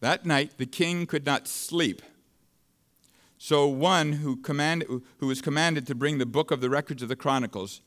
[0.02, 2.02] That night the king could not sleep.
[3.38, 7.08] So one who, command, who was commanded to bring the book of the records of
[7.08, 7.80] the Chronicles,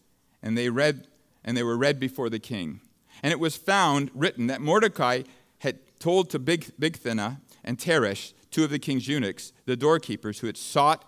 [0.43, 1.09] and they read
[1.45, 2.81] and they were read before the king.
[3.23, 5.25] And it was found written that Mordecai
[5.59, 10.47] had told to Big, Bigthana and Teresh, two of the king's eunuchs, the doorkeepers, who
[10.47, 11.05] had sought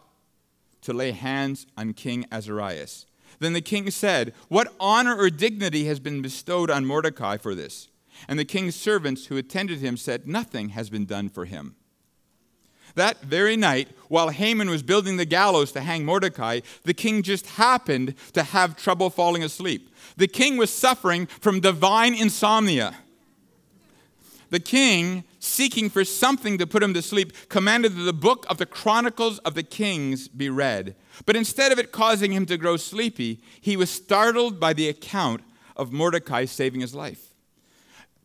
[0.83, 3.07] to lay hands on King Ahasuerus.
[3.39, 7.89] Then the king said, What honor or dignity has been bestowed on Mordecai for this?
[8.29, 11.77] And the king's servants who attended him said, Nothing has been done for him.
[12.95, 17.47] That very night, while Haman was building the gallows to hang Mordecai, the king just
[17.47, 19.93] happened to have trouble falling asleep.
[20.17, 22.95] The king was suffering from divine insomnia.
[24.55, 28.59] The king, seeking for something to put him to sleep, commanded that the book of
[28.59, 30.95] the Chronicles of the Kings be read.
[31.27, 35.41] But instead of it causing him to grow sleepy, he was startled by the account
[35.75, 37.35] of Mordecai saving his life.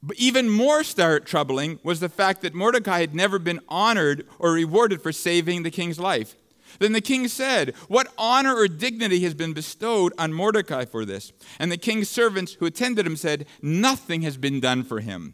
[0.03, 4.51] But even more start troubling was the fact that Mordecai had never been honored or
[4.51, 6.35] rewarded for saving the king's life.
[6.77, 11.31] Then the king said, What honor or dignity has been bestowed on Mordecai for this?
[11.57, 15.34] And the king's servants who attended him said, Nothing has been done for him.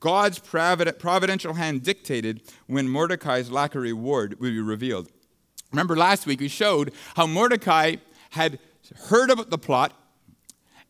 [0.00, 5.10] God's providential hand dictated when Mordecai's lack of reward would be revealed.
[5.72, 7.96] Remember last week we showed how Mordecai
[8.30, 8.58] had
[9.08, 9.92] heard about the plot,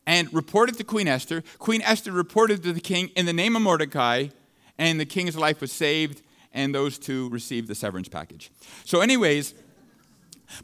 [0.07, 1.43] and reported to Queen Esther.
[1.59, 4.29] Queen Esther reported to the king in the name of Mordecai,
[4.79, 8.51] and the king's life was saved, and those two received the severance package.
[8.85, 9.55] So, anyways,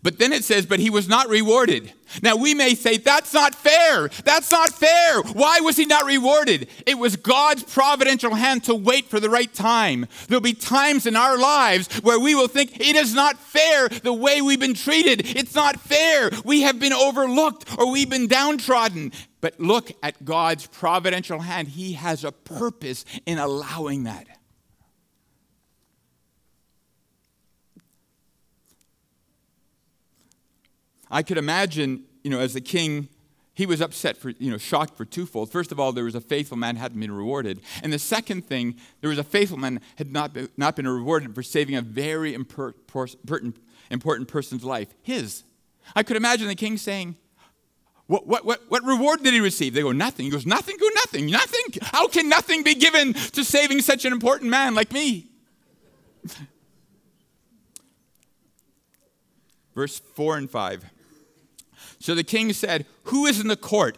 [0.02, 1.92] But then it says, but he was not rewarded.
[2.22, 4.08] Now we may say, that's not fair.
[4.24, 5.22] That's not fair.
[5.22, 6.68] Why was he not rewarded?
[6.86, 10.06] It was God's providential hand to wait for the right time.
[10.28, 14.12] There'll be times in our lives where we will think, it is not fair the
[14.12, 15.36] way we've been treated.
[15.36, 16.30] It's not fair.
[16.44, 19.12] We have been overlooked or we've been downtrodden.
[19.40, 21.68] But look at God's providential hand.
[21.68, 24.26] He has a purpose in allowing that.
[31.12, 33.08] I could imagine, you know, as the king,
[33.52, 35.52] he was upset for, you know, shocked for twofold.
[35.52, 37.60] First of all, there was a faithful man hadn't been rewarded.
[37.82, 41.34] And the second thing, there was a faithful man had not been, not been rewarded
[41.34, 43.58] for saving a very important,
[43.90, 45.44] important person's life, his.
[45.94, 47.16] I could imagine the king saying,
[48.06, 49.74] what, what, what, what reward did he receive?
[49.74, 50.24] They go, nothing.
[50.24, 51.80] He goes, nothing, go nothing, nothing.
[51.82, 55.28] How can nothing be given to saving such an important man like me?
[59.74, 60.84] Verse 4 and 5.
[62.02, 63.96] So the king said, Who is in the court?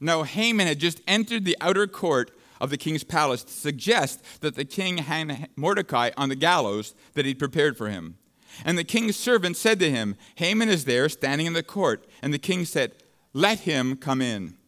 [0.00, 2.30] Now Haman had just entered the outer court
[2.60, 7.24] of the king's palace to suggest that the king hang Mordecai on the gallows that
[7.24, 8.18] he'd prepared for him.
[8.66, 12.06] And the king's servant said to him, Haman is there standing in the court.
[12.20, 12.92] And the king said,
[13.32, 14.58] Let him come in.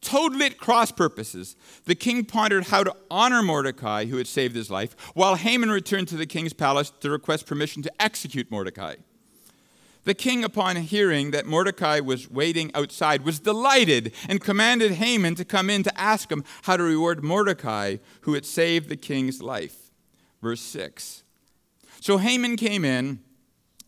[0.00, 4.72] Totally at cross purposes, the king pondered how to honor Mordecai, who had saved his
[4.72, 8.96] life, while Haman returned to the king's palace to request permission to execute Mordecai.
[10.04, 15.44] The king, upon hearing that Mordecai was waiting outside, was delighted and commanded Haman to
[15.44, 19.90] come in to ask him how to reward Mordecai, who had saved the king's life.
[20.42, 21.22] Verse 6.
[22.00, 23.20] So Haman came in,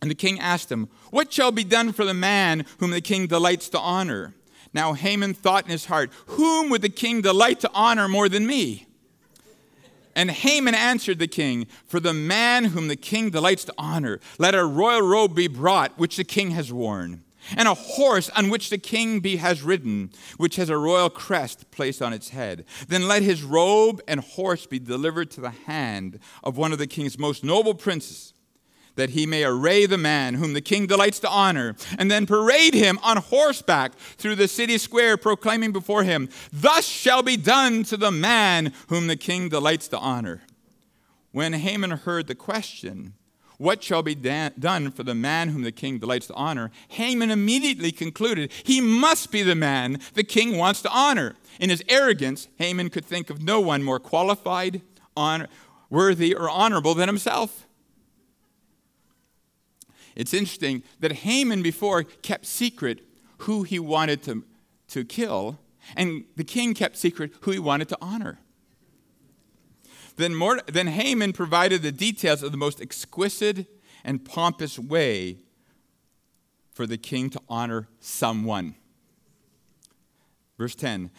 [0.01, 3.27] and the king asked him, What shall be done for the man whom the king
[3.27, 4.35] delights to honor?
[4.73, 8.47] Now Haman thought in his heart, Whom would the king delight to honor more than
[8.47, 8.87] me?
[10.17, 14.55] And Haman answered the king, For the man whom the king delights to honor, let
[14.55, 17.25] a royal robe be brought, which the king has worn,
[17.57, 21.71] and a horse on which the king be, has ridden, which has a royal crest
[21.71, 22.65] placed on its head.
[22.89, 26.87] Then let his robe and horse be delivered to the hand of one of the
[26.87, 28.35] king's most noble princes
[28.97, 32.75] that he may array the man whom the king delights to honor, and then parade
[32.75, 37.97] him on horseback through the city square, proclaiming before him, Thus shall be done to
[37.97, 40.43] the man whom the king delights to honor.
[41.33, 43.15] When Haman heard the question,
[43.59, 46.71] What shall be da- done for the man whom the king delights to honor?
[46.89, 51.35] Haman immediately concluded, He must be the man the king wants to honor.
[51.59, 54.83] In his arrogance, Haman could think of no one more qualified,
[55.17, 55.49] honor,
[55.91, 57.64] worthy, or honorable than himself.
[60.17, 63.01] It's interesting that Haman before kept secret
[63.39, 64.45] who he wanted to,
[64.89, 65.59] to kill,
[65.97, 68.39] and the king kept secret who he wanted to honor.
[70.17, 73.67] Then, then Haman provided the details of the most exquisite
[74.05, 75.39] and pompous way
[76.73, 78.77] for the king to honor someone.
[80.59, 81.11] Verse 10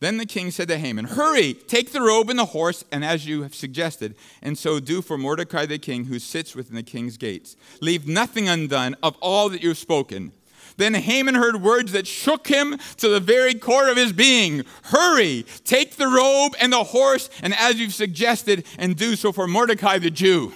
[0.00, 3.26] then the king said to Haman, Hurry, take the robe and the horse, and as
[3.26, 7.16] you have suggested, and so do for Mordecai the king who sits within the king's
[7.16, 7.56] gates.
[7.80, 10.32] Leave nothing undone of all that you've spoken.
[10.76, 14.64] Then Haman heard words that shook him to the very core of his being.
[14.84, 19.46] Hurry, take the robe and the horse, and as you've suggested, and do so for
[19.46, 20.52] Mordecai the Jew.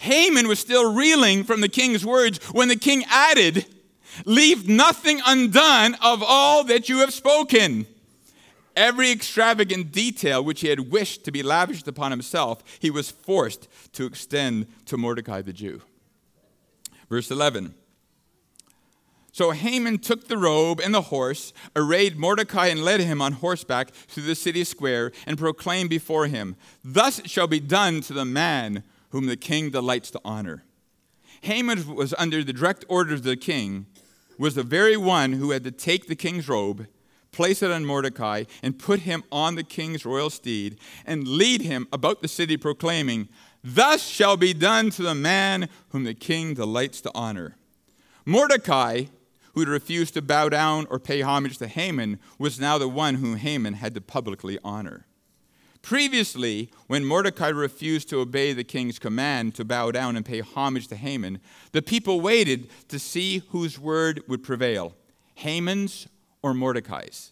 [0.00, 3.66] Haman was still reeling from the king's words when the king added,
[4.24, 7.86] Leave nothing undone of all that you have spoken.
[8.74, 13.68] Every extravagant detail which he had wished to be lavished upon himself, he was forced
[13.92, 15.80] to extend to Mordecai the Jew.
[17.08, 17.74] Verse 11.
[19.32, 23.90] So Haman took the robe and the horse, arrayed Mordecai, and led him on horseback
[23.90, 28.24] through the city square, and proclaimed before him, Thus it shall be done to the
[28.24, 30.64] man whom the king delights to honor.
[31.42, 33.86] Haman was under the direct orders of the king
[34.38, 36.86] was the very one who had to take the king's robe,
[37.32, 41.86] place it on Mordecai, and put him on the king's royal steed, and lead him
[41.92, 43.28] about the city, proclaiming,
[43.62, 47.56] Thus shall be done to the man whom the king delights to honor.
[48.24, 49.04] Mordecai,
[49.54, 53.16] who had refused to bow down or pay homage to Haman, was now the one
[53.16, 55.06] whom Haman had to publicly honor.
[55.86, 60.88] Previously, when Mordecai refused to obey the king's command to bow down and pay homage
[60.88, 61.38] to Haman,
[61.70, 64.94] the people waited to see whose word would prevail
[65.36, 66.08] Haman's
[66.42, 67.30] or Mordecai's.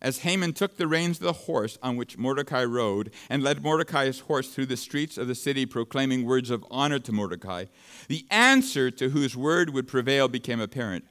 [0.00, 4.20] As Haman took the reins of the horse on which Mordecai rode and led Mordecai's
[4.20, 7.64] horse through the streets of the city, proclaiming words of honor to Mordecai,
[8.06, 11.04] the answer to whose word would prevail became apparent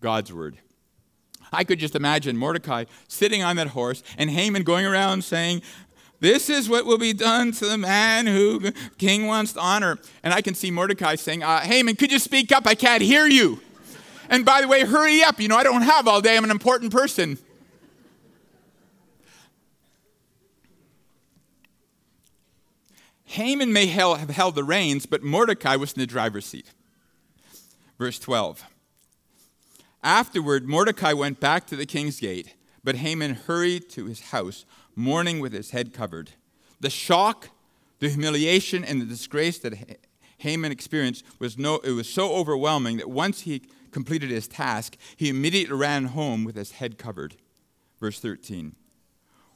[0.00, 0.58] God's word.
[1.54, 5.62] I could just imagine Mordecai sitting on that horse and Haman going around saying,
[6.20, 9.98] This is what will be done to the man who king wants to honor.
[10.22, 12.66] And I can see Mordecai saying, uh, Haman, could you speak up?
[12.66, 13.60] I can't hear you.
[14.28, 15.40] And by the way, hurry up.
[15.40, 16.36] You know, I don't have all day.
[16.36, 17.38] I'm an important person.
[23.24, 26.70] Haman may have held the reins, but Mordecai was in the driver's seat.
[27.98, 28.64] Verse 12.
[30.04, 35.40] Afterward, Mordecai went back to the king's gate, but Haman hurried to his house, mourning
[35.40, 36.32] with his head covered.
[36.78, 37.48] The shock,
[38.00, 39.98] the humiliation, and the disgrace that
[40.38, 45.30] Haman experienced was, no, it was so overwhelming that once he completed his task, he
[45.30, 47.36] immediately ran home with his head covered.
[47.98, 48.76] Verse 13.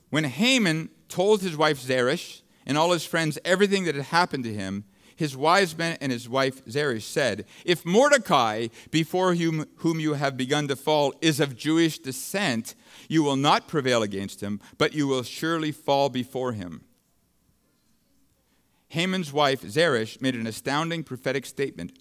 [0.09, 4.55] When Haman told his wife Zeresh and all his friends everything that had happened to
[4.55, 4.85] him,
[5.19, 10.37] his wise men and his wife Zeresh said, If Mordecai, before whom, whom you have
[10.37, 12.77] begun to fall, is of Jewish descent,
[13.09, 16.85] you will not prevail against him, but you will surely fall before him.
[18.91, 21.99] Haman's wife Zeresh made an astounding prophetic statement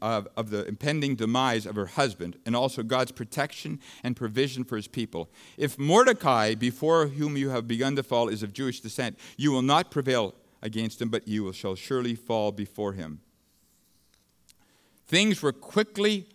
[0.00, 4.76] of, of the impending demise of her husband and also God's protection and provision for
[4.76, 5.30] his people.
[5.58, 9.62] If Mordecai, before whom you have begun to fall, is of Jewish descent, you will
[9.62, 13.20] not prevail against him, but you shall surely fall before him.
[15.06, 16.28] Things were quickly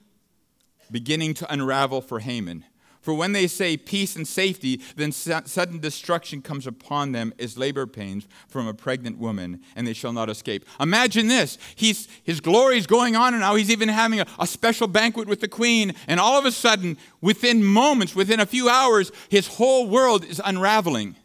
[0.91, 2.65] beginning to unravel for Haman.
[3.05, 7.85] For when they say peace and safety, then sudden destruction comes upon them as labor
[7.85, 10.65] pains from a pregnant woman, and they shall not escape.
[10.79, 11.59] Imagine this.
[11.75, 15.27] He's, his glory is going on, and now he's even having a, a special banquet
[15.27, 19.45] with the queen, and all of a sudden, within moments, within a few hours, his
[19.45, 21.15] whole world is unraveling.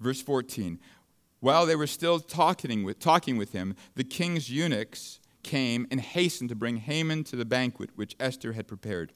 [0.00, 0.78] Verse 14.
[1.40, 6.48] While they were still talking with, talking with him, the king's eunuchs came and hastened
[6.48, 9.12] to bring Haman to the banquet which Esther had prepared.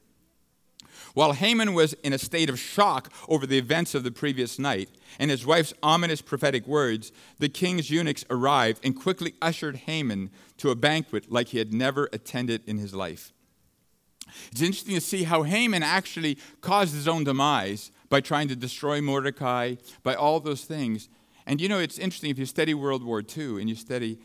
[1.13, 4.89] While Haman was in a state of shock over the events of the previous night
[5.19, 10.69] and his wife's ominous prophetic words, the king's eunuchs arrived and quickly ushered Haman to
[10.69, 13.33] a banquet like he had never attended in his life.
[14.51, 19.01] It's interesting to see how Haman actually caused his own demise by trying to destroy
[19.01, 21.09] Mordecai, by all those things.
[21.45, 24.19] And you know, it's interesting if you study World War II and you study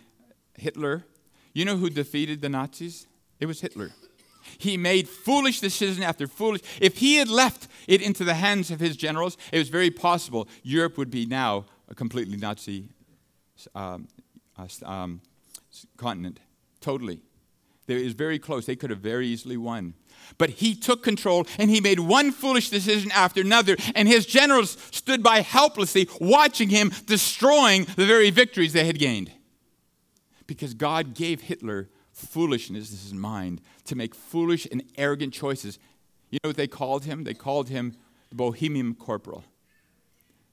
[0.58, 1.04] Hitler
[1.56, 3.06] you know who defeated the Nazis?
[3.40, 3.90] It was Hitler.
[4.58, 6.60] He made foolish decision after foolish.
[6.82, 10.48] If he had left it into the hands of his generals, it was very possible
[10.62, 12.90] Europe would be now a completely Nazi
[13.74, 14.06] um,
[14.58, 15.22] uh, um,
[15.96, 16.40] continent.
[16.82, 17.20] Totally.
[17.88, 18.66] It was very close.
[18.66, 19.94] They could have very easily won.
[20.38, 24.76] But he took control and he made one foolish decision after another, and his generals
[24.90, 29.30] stood by helplessly watching him destroying the very victories they had gained
[30.46, 35.78] because God gave Hitler foolishness in mind to make foolish and arrogant choices.
[36.30, 37.24] You know what they called him?
[37.24, 37.94] They called him
[38.30, 39.44] the Bohemian Corporal.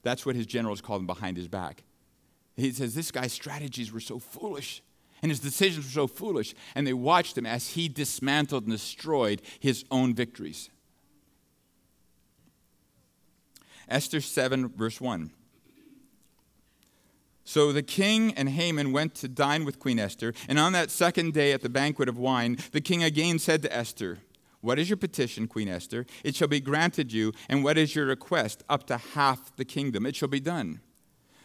[0.03, 1.83] That's what his generals called him behind his back.
[2.57, 4.83] He says this guy's strategies were so foolish
[5.23, 9.41] and his decisions were so foolish, and they watched him as he dismantled and destroyed
[9.59, 10.69] his own victories.
[13.87, 15.31] Esther 7, verse 1.
[17.45, 21.33] So the king and Haman went to dine with Queen Esther, and on that second
[21.33, 24.19] day at the banquet of wine, the king again said to Esther,
[24.59, 26.05] What is your petition, Queen Esther?
[26.25, 28.63] It shall be granted you, and what is your request?
[28.69, 30.05] Up to half the kingdom.
[30.05, 30.81] It shall be done.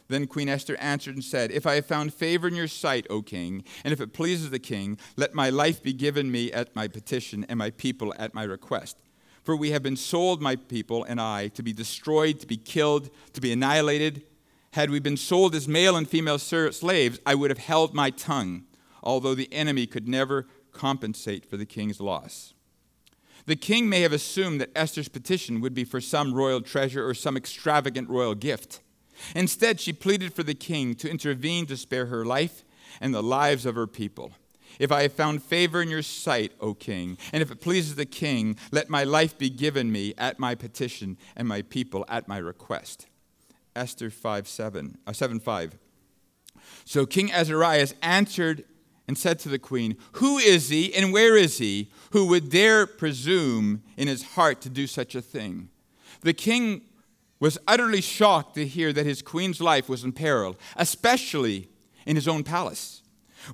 [0.08, 3.20] Then Queen Esther answered and said, If I have found favor in your sight, O
[3.20, 6.88] king, and if it pleases the king, let my life be given me at my
[6.88, 8.96] petition, and my people at my request.
[9.42, 13.10] For we have been sold, my people and I, to be destroyed, to be killed,
[13.34, 14.24] to be annihilated.
[14.72, 18.64] Had we been sold as male and female slaves, I would have held my tongue,
[19.02, 22.54] although the enemy could never compensate for the king's loss.
[23.46, 27.14] The king may have assumed that Esther's petition would be for some royal treasure or
[27.14, 28.80] some extravagant royal gift.
[29.34, 32.64] Instead, she pleaded for the king to intervene to spare her life
[33.00, 34.32] and the lives of her people.
[34.78, 38.06] If I have found favor in your sight, O king, and if it pleases the
[38.06, 42.38] king, let my life be given me at my petition and my people at my
[42.38, 43.06] request.
[43.74, 45.78] Esther 5 7, uh, 7 5.
[46.84, 48.64] So King Ahasuerus answered
[49.06, 52.86] and said to the queen, Who is he and where is he who would dare
[52.86, 55.70] presume in his heart to do such a thing?
[56.20, 56.82] The king
[57.40, 61.68] was utterly shocked to hear that his queen's life was in peril, especially
[62.06, 63.02] in his own palace.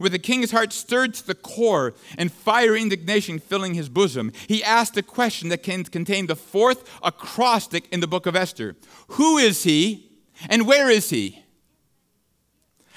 [0.00, 4.64] With the king's heart stirred to the core and fire indignation filling his bosom, he
[4.64, 8.76] asked a question that contained the fourth acrostic in the book of Esther
[9.08, 10.10] Who is he
[10.48, 11.44] and where is he?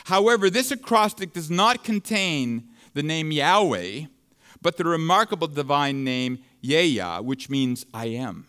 [0.05, 4.05] However, this acrostic does not contain the name Yahweh,
[4.61, 8.47] but the remarkable divine name Ehyeh, which means I am.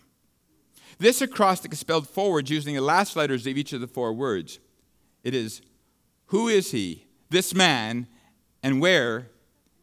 [0.98, 4.58] This acrostic is spelled forwards using the last letters of each of the four words.
[5.22, 5.62] It is,
[6.26, 8.06] Who is he, this man,
[8.62, 9.30] and where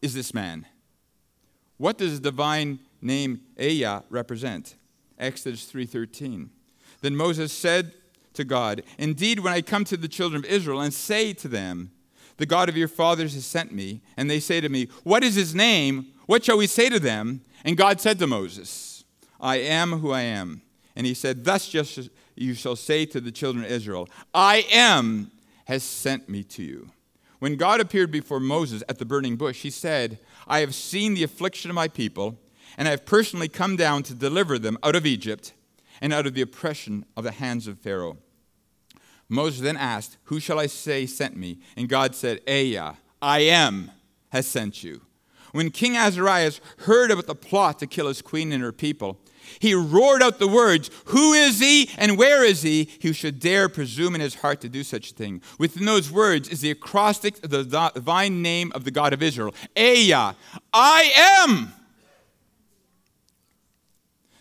[0.02, 0.66] is this man?
[1.78, 4.76] What does the divine name Ehyeh represent?
[5.18, 6.50] Exodus 3:13.
[7.00, 7.94] Then Moses said
[8.34, 11.92] to God, "Indeed, when I come to the children of Israel and say to them,
[12.36, 15.34] the God of your fathers has sent me, and they say to me, What is
[15.34, 16.08] his name?
[16.26, 17.42] What shall we say to them?
[17.64, 19.04] And God said to Moses,
[19.40, 20.62] I am who I am.
[20.96, 25.30] And he said, Thus just you shall say to the children of Israel, I am
[25.66, 26.90] has sent me to you.
[27.38, 31.22] When God appeared before Moses at the burning bush, he said, I have seen the
[31.22, 32.38] affliction of my people,
[32.78, 35.52] and I have personally come down to deliver them out of Egypt
[36.00, 38.16] and out of the oppression of the hands of Pharaoh.
[39.28, 41.58] Moses then asked, Who shall I say sent me?
[41.76, 43.90] And God said, Ehyeh, I am,
[44.30, 45.02] has sent you.
[45.52, 49.18] When King Ahasuerus heard about the plot to kill his queen and her people,
[49.58, 53.68] he roared out the words, Who is he and where is he who should dare
[53.68, 55.42] presume in his heart to do such a thing?
[55.58, 60.34] Within those words is the acrostic the divine name of the God of Israel, Ehyeh,
[60.72, 61.72] I am.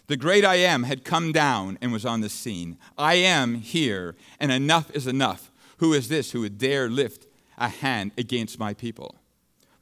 [0.08, 2.78] The great I am had come down and was on the scene.
[2.98, 5.52] I am here, and enough is enough.
[5.78, 7.26] Who is this who would dare lift
[7.58, 9.16] a hand against my people?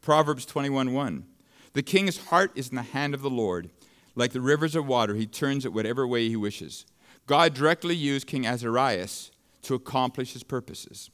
[0.02, 1.26] Proverbs 21:1.
[1.74, 3.70] The king's heart is in the hand of the Lord.
[4.16, 6.86] Like the rivers of water, he turns it whatever way he wishes.
[7.26, 9.32] God directly used King Ahasuerus
[9.64, 11.10] to accomplish his purposes.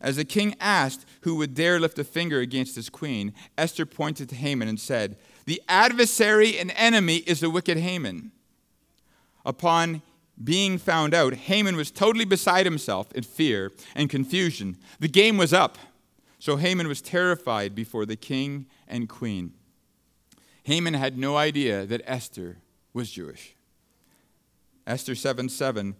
[0.00, 4.28] As the king asked who would dare lift a finger against his queen, Esther pointed
[4.28, 8.32] to Haman and said, The adversary and enemy is the wicked Haman
[9.44, 10.02] upon
[10.42, 14.76] being found out, Haman was totally beside himself in fear and confusion.
[14.98, 15.78] The game was up.
[16.38, 19.54] So Haman was terrified before the king and queen.
[20.64, 22.58] Haman had no idea that Esther
[22.92, 23.54] was Jewish.
[24.86, 25.94] Esther 7 7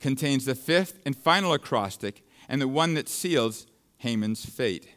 [0.00, 3.66] contains the fifth and final acrostic and the one that seals
[3.98, 4.88] Haman's fate.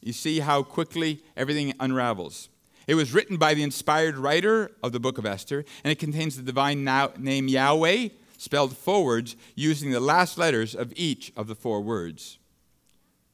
[0.00, 2.48] You see how quickly everything unravels.
[2.86, 6.36] It was written by the inspired writer of the book of Esther, and it contains
[6.36, 6.84] the divine
[7.18, 12.38] name Yahweh spelled forwards using the last letters of each of the four words.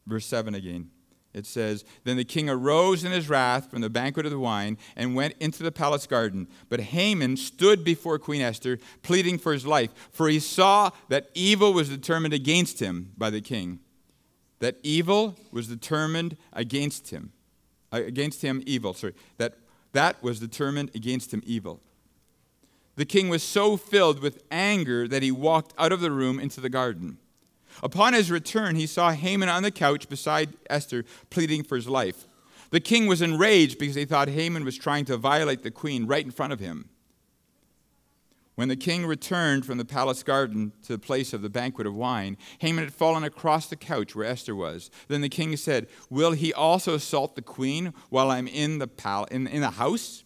[0.06, 0.90] Verse 7 again.
[1.34, 4.78] It says, Then the king arose in his wrath from the banquet of the wine
[4.96, 6.48] and went into the palace garden.
[6.68, 11.72] But Haman stood before Queen Esther, pleading for his life, for he saw that evil
[11.72, 13.80] was determined against him by the king.
[14.60, 17.32] That evil was determined against him
[17.94, 18.92] uh, against him evil.
[18.92, 19.54] Sorry, that
[19.92, 21.80] that was determined against him evil.
[22.96, 26.60] The king was so filled with anger that he walked out of the room into
[26.60, 27.18] the garden.
[27.82, 32.26] Upon his return, he saw Haman on the couch beside Esther, pleading for his life.
[32.70, 36.24] The king was enraged because he thought Haman was trying to violate the queen right
[36.24, 36.88] in front of him.
[38.54, 41.94] When the king returned from the palace garden to the place of the banquet of
[41.94, 44.90] wine, Haman had fallen across the couch where Esther was.
[45.08, 49.24] Then the king said, Will he also assault the queen while I'm in the, pal-
[49.24, 50.22] in, in the house?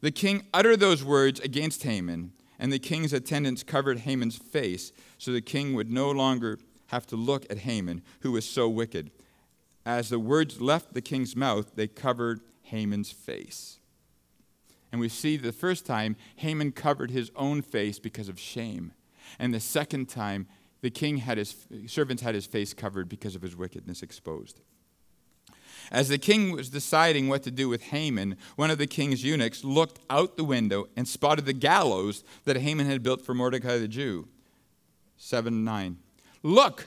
[0.00, 5.32] The king uttered those words against Haman, and the king's attendants covered Haman's face, so
[5.32, 9.10] the king would no longer have to look at Haman, who was so wicked.
[9.84, 13.78] As the words left the king's mouth, they covered Haman's face.
[14.90, 18.92] And we see the first time Haman covered his own face because of shame.
[19.38, 20.46] And the second time,
[20.80, 24.60] the king had his servants had his face covered because of his wickedness exposed.
[25.90, 29.64] As the king was deciding what to do with Haman, one of the king's eunuchs
[29.64, 33.88] looked out the window and spotted the gallows that Haman had built for Mordecai the
[33.88, 34.28] Jew.
[35.18, 35.98] 7 9.
[36.42, 36.86] Look,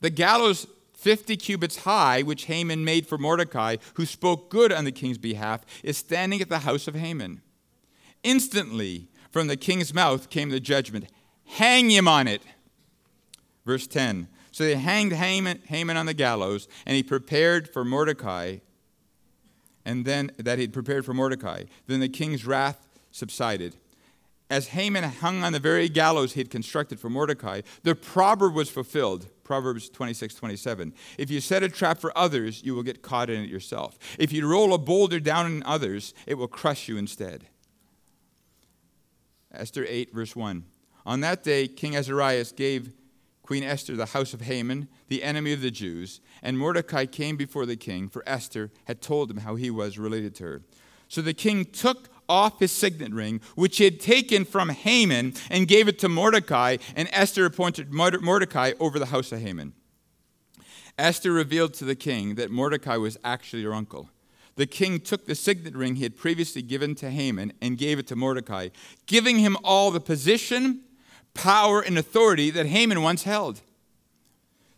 [0.00, 4.92] the gallows 50 cubits high, which Haman made for Mordecai, who spoke good on the
[4.92, 7.40] king's behalf, is standing at the house of Haman.
[8.22, 11.06] Instantly, from the king's mouth came the judgment
[11.50, 12.42] hang him on it.
[13.64, 18.58] Verse 10 So they hanged Haman, Haman on the gallows, and he prepared for Mordecai,
[19.84, 21.64] and then that he prepared for Mordecai.
[21.86, 23.76] Then the king's wrath subsided.
[24.50, 28.68] As Haman hung on the very gallows he had constructed for Mordecai, the proverb was
[28.68, 30.92] fulfilled Proverbs 26, 27.
[31.18, 33.96] If you set a trap for others, you will get caught in it yourself.
[34.18, 37.46] If you roll a boulder down on others, it will crush you instead.
[39.52, 40.64] Esther 8, verse 1.
[41.06, 42.92] On that day, King Ahasuerus gave
[43.42, 47.66] Queen Esther the house of Haman, the enemy of the Jews, and Mordecai came before
[47.66, 50.62] the king, for Esther had told him how he was related to her.
[51.08, 55.68] So the king took off his signet ring, which he had taken from Haman, and
[55.68, 59.74] gave it to Mordecai, and Esther appointed Mordecai over the house of Haman.
[60.96, 64.08] Esther revealed to the king that Mordecai was actually her uncle.
[64.56, 68.06] The king took the signet ring he had previously given to Haman and gave it
[68.08, 68.68] to Mordecai,
[69.06, 70.82] giving him all the position,
[71.34, 73.62] power, and authority that Haman once held.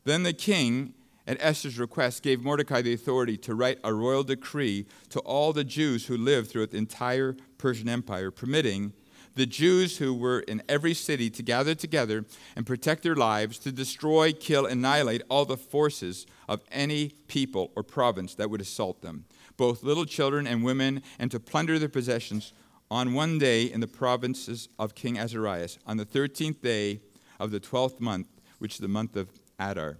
[0.05, 0.95] Then the king,
[1.27, 5.65] at Esther's request, gave Mordecai the authority to write a royal decree to all the
[5.65, 8.93] Jews who lived throughout the entire Persian Empire, permitting
[9.35, 13.73] the Jews who were in every city to gather together and protect their lives, to
[13.73, 19.25] destroy, kill, annihilate all the forces of any people or province that would assault them,
[19.57, 22.53] both little children and women, and to plunder their possessions
[22.91, 27.01] on one day in the provinces of King Ahasuerus, on the 13th day
[27.41, 29.97] of the 12th month, which is the month of Adar.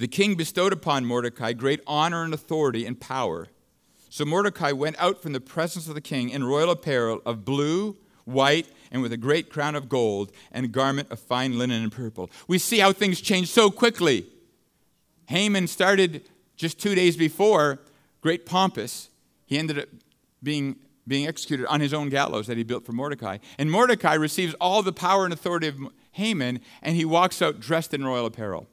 [0.00, 3.48] The king bestowed upon Mordecai great honor and authority and power.
[4.08, 7.98] So Mordecai went out from the presence of the king in royal apparel of blue,
[8.24, 11.92] white, and with a great crown of gold and a garment of fine linen and
[11.92, 12.30] purple.
[12.48, 14.24] We see how things change so quickly.
[15.28, 16.22] Haman started
[16.56, 17.80] just two days before,
[18.22, 19.10] great pompous.
[19.44, 19.88] He ended up
[20.42, 20.76] being,
[21.06, 23.36] being executed on his own gallows that he built for Mordecai.
[23.58, 25.78] And Mordecai receives all the power and authority of
[26.12, 28.66] Haman, and he walks out dressed in royal apparel.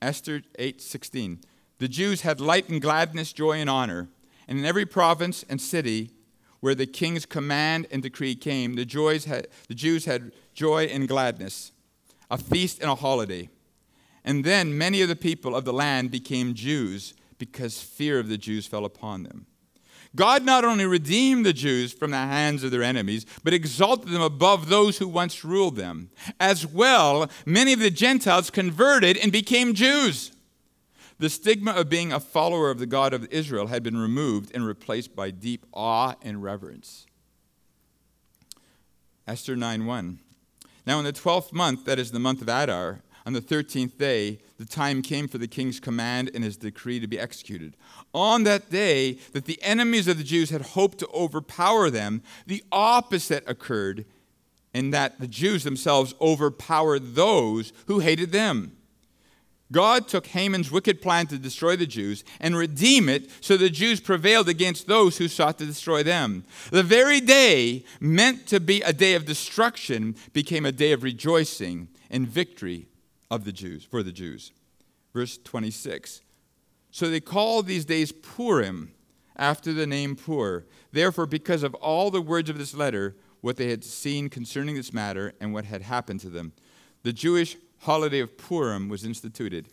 [0.00, 1.40] Esther 8:16.
[1.78, 4.08] The Jews had light and gladness, joy and honor.
[4.46, 6.10] And in every province and city
[6.60, 11.06] where the king's command and decree came, the, joys had, the Jews had joy and
[11.06, 11.72] gladness,
[12.30, 13.48] a feast and a holiday.
[14.24, 18.38] And then many of the people of the land became Jews because fear of the
[18.38, 19.46] Jews fell upon them.
[20.16, 24.22] God not only redeemed the Jews from the hands of their enemies, but exalted them
[24.22, 26.10] above those who once ruled them.
[26.40, 30.32] As well, many of the Gentiles converted and became Jews.
[31.18, 34.64] The stigma of being a follower of the God of Israel had been removed and
[34.64, 37.06] replaced by deep awe and reverence.
[39.26, 40.20] Esther 9:1.
[40.86, 44.38] Now in the 12th month, that is the month of Adar, on the 13th day,
[44.56, 47.76] the time came for the king's command and his decree to be executed.
[48.14, 52.64] On that day that the enemies of the Jews had hoped to overpower them, the
[52.72, 54.06] opposite occurred
[54.72, 58.72] in that the Jews themselves overpowered those who hated them.
[59.70, 64.00] God took Haman's wicked plan to destroy the Jews and redeem it so the Jews
[64.00, 66.44] prevailed against those who sought to destroy them.
[66.70, 71.88] The very day meant to be a day of destruction became a day of rejoicing
[72.10, 72.87] and victory
[73.30, 74.52] of the Jews for the Jews.
[75.14, 76.22] Verse 26.
[76.90, 78.92] So they called these days Purim
[79.36, 80.64] after the name Pur.
[80.92, 84.92] Therefore because of all the words of this letter what they had seen concerning this
[84.92, 86.52] matter and what had happened to them
[87.02, 89.68] the Jewish holiday of Purim was instituted.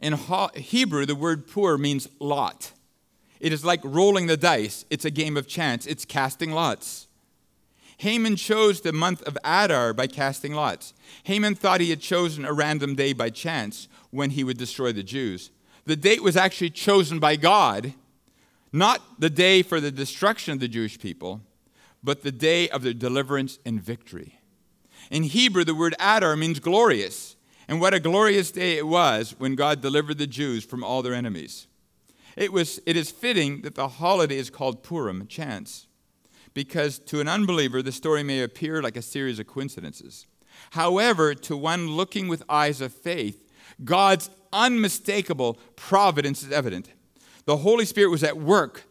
[0.00, 0.14] In
[0.54, 2.72] Hebrew, the word Pur means lot.
[3.40, 7.06] It is like rolling the dice, it's a game of chance, it's casting lots.
[8.02, 10.92] Haman chose the month of Adar by casting lots.
[11.22, 15.04] Haman thought he had chosen a random day by chance when he would destroy the
[15.04, 15.52] Jews.
[15.84, 17.94] The date was actually chosen by God,
[18.72, 21.42] not the day for the destruction of the Jewish people,
[22.02, 24.40] but the day of their deliverance and victory.
[25.08, 27.36] In Hebrew, the word Adar means glorious.
[27.68, 31.14] And what a glorious day it was when God delivered the Jews from all their
[31.14, 31.68] enemies.
[32.36, 35.86] It, was, it is fitting that the holiday is called Purim, chance,
[36.54, 40.26] because to an unbeliever, the story may appear like a series of coincidences.
[40.70, 43.48] However, to one looking with eyes of faith,
[43.84, 46.90] God's unmistakable providence is evident.
[47.46, 48.84] The Holy Spirit was at work,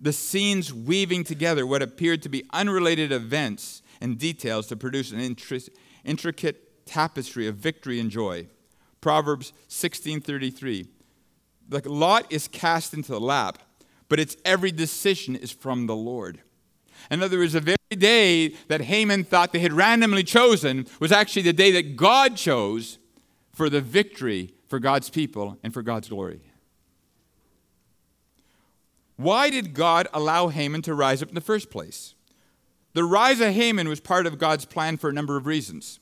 [0.00, 5.20] the scenes weaving together what appeared to be unrelated events and details to produce an
[6.04, 8.48] intricate tapestry of victory and joy.
[9.00, 10.88] Proverbs 16:33.
[11.68, 13.58] The lot is cast into the lap,
[14.08, 16.40] but its every decision is from the Lord.
[17.10, 21.42] In other words, the very day that Haman thought they had randomly chosen was actually
[21.42, 22.98] the day that God chose
[23.52, 26.40] for the victory for God's people and for God's glory.
[29.16, 32.14] Why did God allow Haman to rise up in the first place?
[32.94, 36.00] The rise of Haman was part of God's plan for a number of reasons.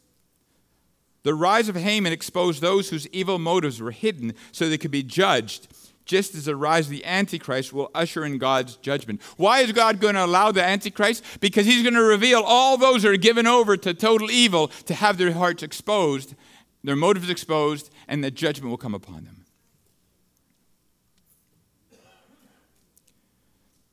[1.23, 5.03] The rise of Haman exposed those whose evil motives were hidden so they could be
[5.03, 5.69] judged,
[6.11, 9.23] just as the rise of the Antichrist will usher in God's judgment.
[9.37, 11.23] Why is God going to allow the Antichrist?
[11.39, 14.95] Because he's going to reveal all those that are given over to total evil to
[14.95, 16.35] have their hearts exposed,
[16.83, 19.45] their motives exposed, and the judgment will come upon them.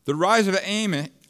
[0.05, 0.57] The rise of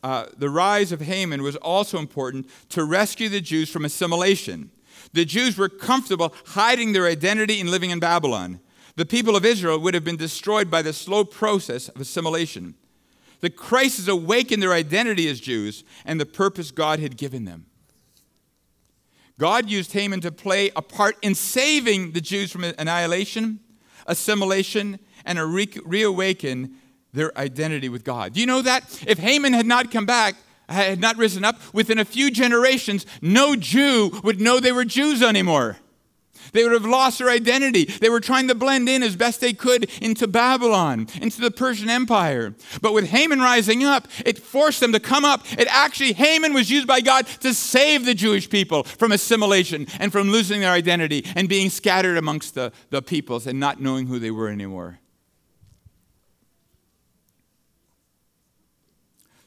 [0.04, 4.72] uh, the rise of Haman was also important to rescue the Jews from assimilation.
[5.12, 8.62] The Jews were comfortable hiding their identity and living in Babylon.
[8.98, 12.74] The people of Israel would have been destroyed by the slow process of assimilation.
[13.42, 17.68] The crisis awakened their identity as Jews and the purpose God had given them.
[19.38, 23.60] God used Haman to play a part in saving the Jews from annihilation,
[24.08, 26.74] assimilation, and a re- reawaken
[27.14, 28.34] their identity with God.
[28.34, 29.04] Do you know that?
[29.08, 30.38] If Haman had not come back,
[30.68, 35.22] had not risen up, within a few generations, no Jew would know they were Jews
[35.22, 35.78] anymore.
[36.54, 37.86] They would have lost their identity.
[37.86, 41.90] They were trying to blend in as best they could into Babylon, into the Persian
[41.90, 42.56] Empire.
[42.82, 45.46] But with Haman rising up, it forced them to come up.
[45.60, 50.12] It actually, Haman was used by God to save the Jewish people from assimilation and
[50.12, 54.20] from losing their identity and being scattered amongst the, the peoples and not knowing who
[54.20, 55.00] they were anymore.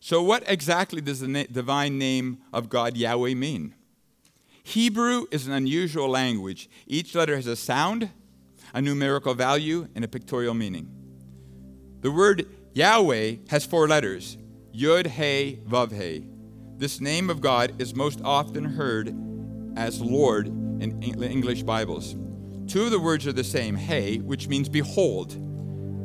[0.01, 3.75] So, what exactly does the na- divine name of God Yahweh mean?
[4.63, 6.69] Hebrew is an unusual language.
[6.87, 8.11] Each letter has a sound,
[8.73, 10.89] a numerical value, and a pictorial meaning.
[12.01, 14.39] The word Yahweh has four letters
[14.75, 16.27] Yud, He, Vav, He.
[16.77, 19.15] This name of God is most often heard
[19.77, 22.17] as Lord in English Bibles.
[22.67, 25.37] Two of the words are the same, He, which means behold.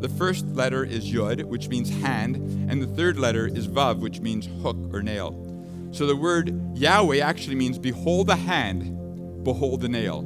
[0.02, 2.36] The first letter is Yud, which means hand,
[2.70, 5.45] and the third letter is Vav, which means hook or nail.
[5.96, 10.24] So the word Yahweh actually means behold the hand, behold the nail.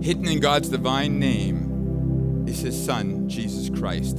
[0.00, 4.18] Hidden in God's divine name is his son, Jesus Christ.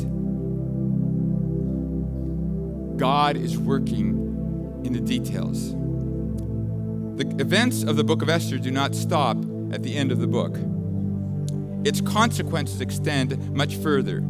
[2.98, 5.72] God is working in the details.
[5.72, 9.38] The events of the book of Esther do not stop
[9.72, 10.58] at the end of the book.
[11.88, 14.22] Its consequences extend much further.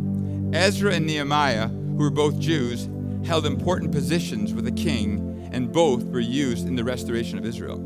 [0.54, 2.90] Ezra and Nehemiah, who were both Jews,
[3.26, 5.25] held important positions with the king
[5.56, 7.78] and both were used in the restoration of Israel.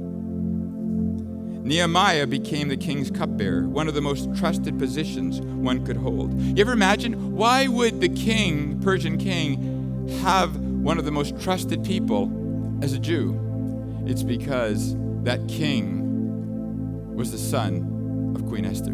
[1.64, 6.34] Nehemiah became the king's cupbearer, one of the most trusted positions one could hold.
[6.42, 11.84] You ever imagine why would the king, Persian king, have one of the most trusted
[11.84, 12.32] people
[12.82, 13.40] as a Jew?
[14.08, 18.94] It's because that king was the son of Queen Esther.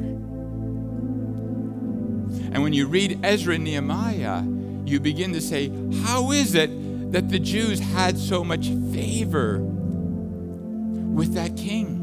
[2.51, 4.43] And when you read Ezra and Nehemiah,
[4.85, 5.71] you begin to say,
[6.03, 6.69] how is it
[7.15, 12.01] that the Jews had so much favor with that king.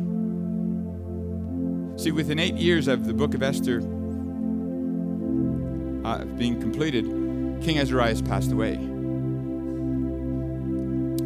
[1.98, 3.80] See, within eight years of the book of Esther
[6.02, 7.04] uh, being completed,
[7.62, 8.72] King Ahasuerus passed away.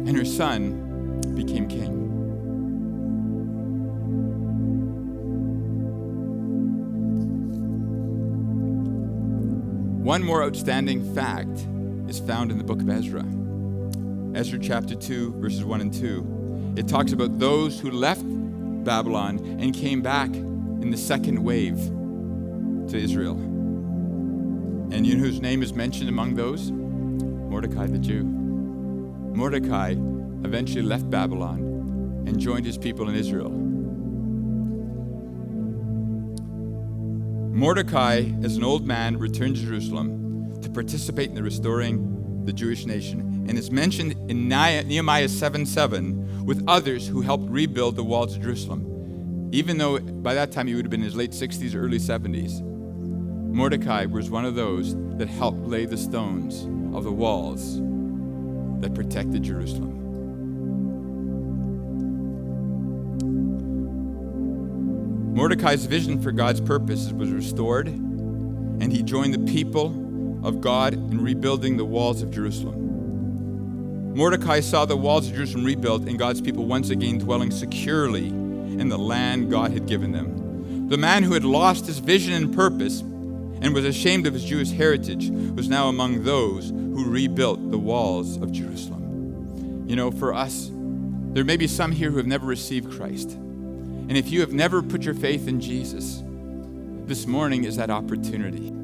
[0.01, 1.93] And her son became king.
[10.03, 11.65] One more outstanding fact
[12.09, 13.23] is found in the book of Ezra.
[14.37, 16.75] Ezra chapter 2, verses 1 and 2.
[16.77, 18.21] It talks about those who left
[18.83, 21.77] Babylon and came back in the second wave
[22.91, 23.35] to Israel.
[24.91, 26.69] And you know whose name is mentioned among those?
[26.69, 28.25] Mordecai the Jew.
[28.25, 29.93] Mordecai
[30.43, 33.49] eventually left Babylon and joined his people in Israel.
[37.55, 42.16] Mordecai, as an old man, returned to Jerusalem to participate in the restoring
[42.47, 47.97] the Jewish nation and is mentioned in Nehemiah 7 7 with others who helped rebuild
[47.97, 49.49] the walls of Jerusalem.
[49.51, 51.99] Even though by that time he would have been in his late 60s or early
[51.99, 56.63] 70s, Mordecai was one of those that helped lay the stones
[56.95, 57.79] of the walls
[58.81, 60.05] that protected Jerusalem.
[65.35, 70.06] Mordecai's vision for God's purposes was restored, and he joined the people
[70.43, 74.13] of God in rebuilding the walls of Jerusalem.
[74.15, 78.89] Mordecai saw the walls of Jerusalem rebuilt and God's people once again dwelling securely in
[78.89, 80.87] the land God had given them.
[80.89, 84.71] The man who had lost his vision and purpose and was ashamed of his Jewish
[84.71, 89.85] heritage was now among those who rebuilt the walls of Jerusalem.
[89.87, 93.31] You know, for us, there may be some here who have never received Christ.
[93.31, 96.23] And if you have never put your faith in Jesus,
[97.05, 98.76] this morning is that opportunity.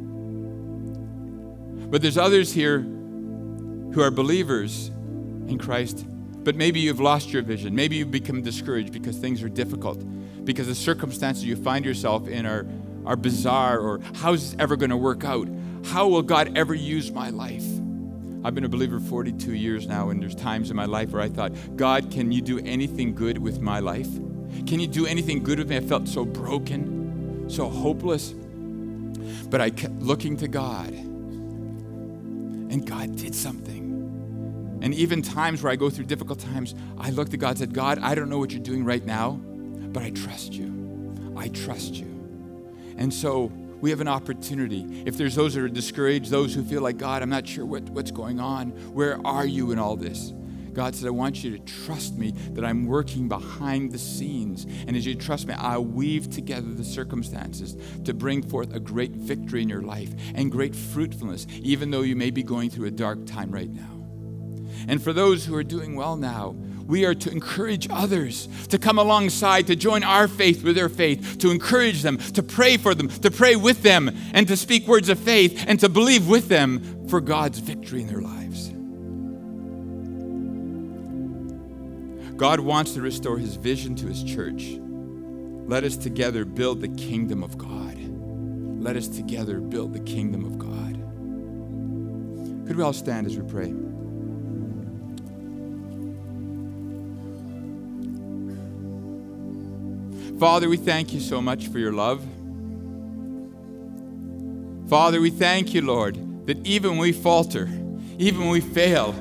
[1.93, 6.07] But there's others here who are believers in Christ,
[6.43, 7.75] but maybe you've lost your vision.
[7.75, 10.03] Maybe you've become discouraged because things are difficult,
[10.43, 12.65] because the circumstances you find yourself in are,
[13.05, 15.47] are bizarre, or how's this ever going to work out?
[15.85, 17.63] How will God ever use my life?
[18.43, 21.29] I've been a believer 42 years now, and there's times in my life where I
[21.29, 24.11] thought, God, can you do anything good with my life?
[24.65, 25.77] Can you do anything good with me?
[25.77, 28.33] I felt so broken, so hopeless.
[29.51, 31.12] But I kept looking to God,
[32.74, 34.80] and God did something.
[34.82, 37.74] And even times where I go through difficult times, I look to God and said,
[37.74, 39.39] God, I don't know what you're doing right now,
[39.93, 41.34] but I trust you.
[41.38, 42.07] I trust you.
[42.97, 45.03] And so we have an opportunity.
[45.05, 47.84] If there's those that are discouraged, those who feel like, God, I'm not sure what,
[47.89, 50.34] what's going on, where are you in all this?
[50.74, 54.65] God said, I want you to trust me that I'm working behind the scenes.
[54.88, 59.11] And as you trust me, I'll weave together the circumstances to bring forth a great
[59.11, 62.91] victory in your life and great fruitfulness, even though you may be going through a
[62.91, 63.89] dark time right now.
[64.88, 66.55] And for those who are doing well now,
[66.86, 71.38] we are to encourage others to come alongside, to join our faith with their faith,
[71.39, 75.07] to encourage them, to pray for them, to pray with them, and to speak words
[75.07, 78.42] of faith, and to believe with them for God's victory in their lives.
[82.43, 84.77] God wants to restore his vision to his church.
[84.77, 87.97] Let us together build the kingdom of God.
[88.83, 90.95] Let us together build the kingdom of God.
[92.67, 93.73] Could we all stand as we pray?
[100.37, 102.21] Father, we thank you so much for your love.
[104.89, 107.69] Father, we thank you, Lord, that even when we falter,
[108.17, 109.15] even when we fail,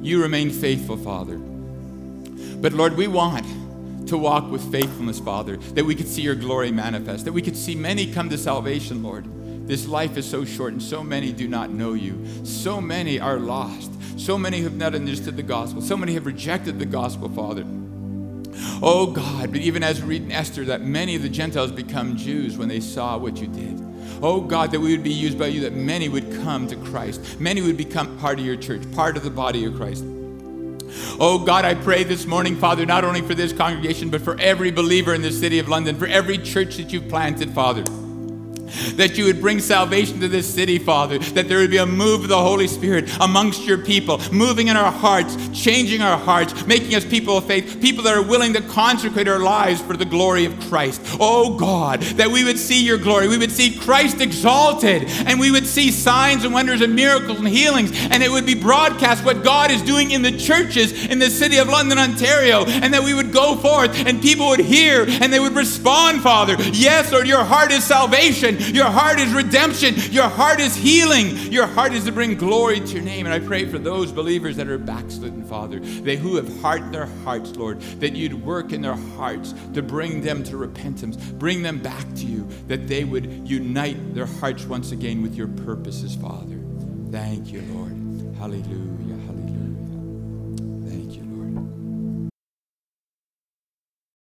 [0.00, 1.38] you remain faithful, Father.
[2.62, 3.44] But Lord, we want
[4.06, 7.56] to walk with faithfulness, Father, that we could see your glory manifest, that we could
[7.56, 9.26] see many come to salvation, Lord.
[9.66, 12.24] This life is so short, and so many do not know you.
[12.44, 13.90] So many are lost.
[14.16, 15.82] So many have not understood the gospel.
[15.82, 17.64] So many have rejected the gospel, Father.
[18.80, 22.16] Oh God, but even as we read in Esther, that many of the Gentiles become
[22.16, 23.80] Jews when they saw what you did.
[24.22, 27.40] Oh God, that we would be used by you, that many would come to Christ.
[27.40, 30.04] Many would become part of your church, part of the body of Christ.
[31.18, 34.70] Oh God, I pray this morning, Father, not only for this congregation, but for every
[34.70, 37.84] believer in the city of London, for every church that you've planted, Father
[38.94, 42.22] that you would bring salvation to this city, Father, that there would be a move
[42.22, 46.94] of the Holy Spirit amongst your people, moving in our hearts, changing our hearts, making
[46.94, 50.44] us people of faith, people that are willing to consecrate our lives for the glory
[50.44, 51.00] of Christ.
[51.20, 55.50] Oh God, that we would see your glory, we would see Christ exalted, and we
[55.50, 59.44] would see signs and wonders and miracles and healings, and it would be broadcast what
[59.44, 63.14] God is doing in the churches in the city of London, Ontario, and that we
[63.14, 66.56] would go forth and people would hear and they would respond, Father.
[66.72, 68.56] Yes, Lord, your heart is salvation.
[68.68, 69.94] Your heart is redemption.
[70.10, 71.36] Your heart is healing.
[71.52, 73.26] Your heart is to bring glory to your name.
[73.26, 77.06] And I pray for those believers that are backslidden, Father, they who have hardened their
[77.24, 81.80] hearts, Lord, that you'd work in their hearts to bring them to repentance, bring them
[81.80, 86.58] back to you, that they would unite their hearts once again with your purposes, Father.
[87.10, 87.92] Thank you, Lord.
[88.36, 88.62] Hallelujah.
[88.62, 89.01] Hallelujah.